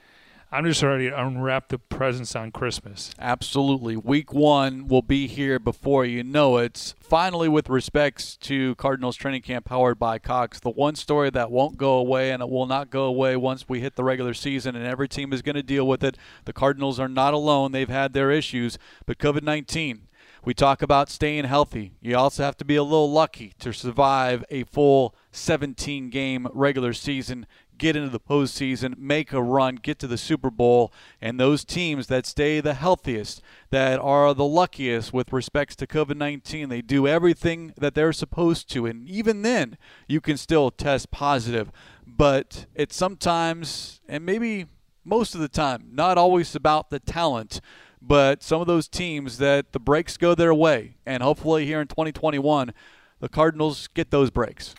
[0.53, 3.13] I'm just ready to unwrap the presents on Christmas.
[3.21, 3.97] Absolutely.
[3.97, 6.93] Week one will be here before you know it.
[6.99, 11.77] Finally, with respects to Cardinals training camp powered by Cox, the one story that won't
[11.77, 14.85] go away and it will not go away once we hit the regular season, and
[14.85, 16.19] every team is going to deal with it.
[16.47, 17.71] The Cardinals are not alone.
[17.71, 18.77] They've had their issues,
[19.07, 20.09] but COVID 19
[20.43, 21.93] we talk about staying healthy.
[22.01, 26.93] You also have to be a little lucky to survive a full 17 game regular
[26.93, 27.47] season
[27.81, 32.07] get into the postseason, make a run, get to the Super Bowl, and those teams
[32.07, 37.09] that stay the healthiest, that are the luckiest with respects to COVID 19, they do
[37.09, 38.87] everything that they're supposed to.
[38.87, 41.73] And even then, you can still test positive.
[42.07, 44.67] But it's sometimes, and maybe
[45.03, 47.61] most of the time, not always about the talent
[48.03, 51.87] but some of those teams that the breaks go their way, and hopefully here in
[51.87, 52.73] 2021,
[53.19, 54.75] the Cardinals get those breaks.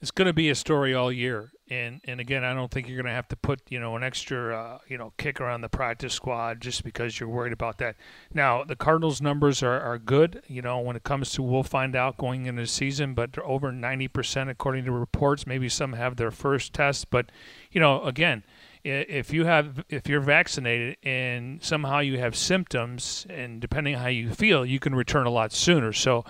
[0.00, 2.96] It's going to be a story all year and and again, I don't think you're
[2.96, 5.68] going to have to put you know an extra uh, you know kicker on the
[5.68, 7.96] practice squad just because you're worried about that.
[8.34, 10.42] Now the Cardinals' numbers are, are good.
[10.48, 13.46] You know when it comes to we'll find out going into the season, but they're
[13.46, 15.46] over 90% according to reports.
[15.46, 17.30] Maybe some have their first test, but
[17.70, 18.42] you know again,
[18.82, 24.08] if you have if you're vaccinated and somehow you have symptoms and depending on how
[24.08, 25.92] you feel, you can return a lot sooner.
[25.92, 26.24] So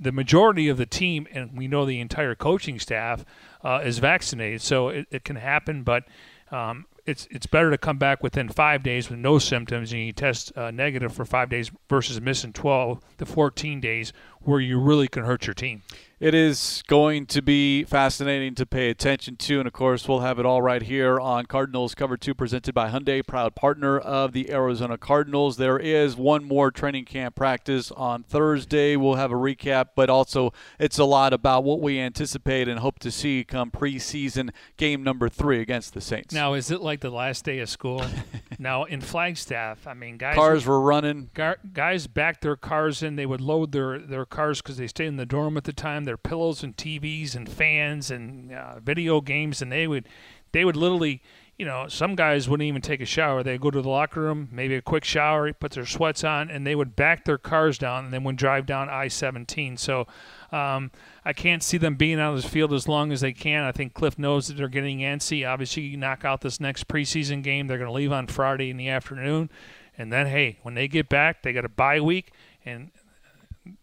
[0.00, 3.24] the majority of the team, and we know the entire coaching staff,
[3.64, 4.62] uh, is vaccinated.
[4.62, 6.04] So it, it can happen, but
[6.50, 10.12] um, it's it's better to come back within five days with no symptoms and you
[10.12, 14.12] test uh, negative for five days versus missing 12 to 14 days
[14.42, 15.82] where you really can hurt your team
[16.22, 19.58] it is going to be fascinating to pay attention to.
[19.58, 22.90] And of course, we'll have it all right here on Cardinals Cover 2, presented by
[22.90, 25.56] Hyundai, proud partner of the Arizona Cardinals.
[25.56, 28.94] There is one more training camp practice on Thursday.
[28.94, 33.00] We'll have a recap, but also it's a lot about what we anticipate and hope
[33.00, 36.32] to see come preseason game number three against the Saints.
[36.32, 38.00] Now, is it like the last day of school?
[38.60, 40.36] now, in Flagstaff, I mean, guys.
[40.36, 41.30] Cars were, running.
[41.72, 43.16] Guys backed their cars in.
[43.16, 46.04] They would load their, their cars because they stayed in the dorm at the time.
[46.04, 50.06] They're their pillows and TVs and fans and uh, video games, and they would
[50.52, 51.22] they would literally,
[51.56, 53.42] you know, some guys wouldn't even take a shower.
[53.42, 56.66] They'd go to the locker room, maybe a quick shower, put their sweats on, and
[56.66, 59.78] they would back their cars down and then would drive down I-17.
[59.78, 60.06] So
[60.54, 60.90] um,
[61.24, 63.64] I can't see them being out of the field as long as they can.
[63.64, 65.48] I think Cliff knows that they're getting antsy.
[65.48, 67.66] Obviously, you knock out this next preseason game.
[67.66, 69.48] They're going to leave on Friday in the afternoon.
[69.96, 72.32] And then, hey, when they get back, they got a bye week,
[72.66, 72.90] and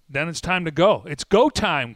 [0.09, 1.03] then it's time to go.
[1.07, 1.95] It's go time,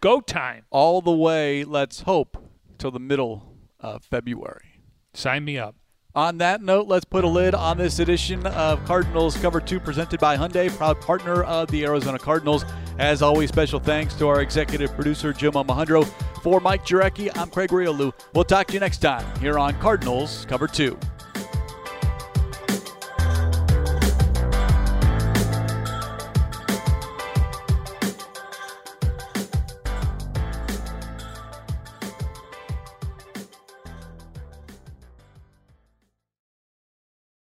[0.00, 0.64] Go time.
[0.70, 2.36] All the way, let's hope,
[2.78, 4.82] till the middle of February.
[5.14, 5.76] Sign me up.
[6.16, 10.18] On that note, let's put a lid on this edition of Cardinals Cover 2 presented
[10.18, 12.64] by Hyundai, proud partner of the Arizona Cardinals.
[12.98, 16.02] As always, special thanks to our executive producer, Jim Alejandro.
[16.42, 18.12] For Mike Jarecki, I'm Craig Grialou.
[18.34, 20.98] We'll talk to you next time here on Cardinals Cover 2.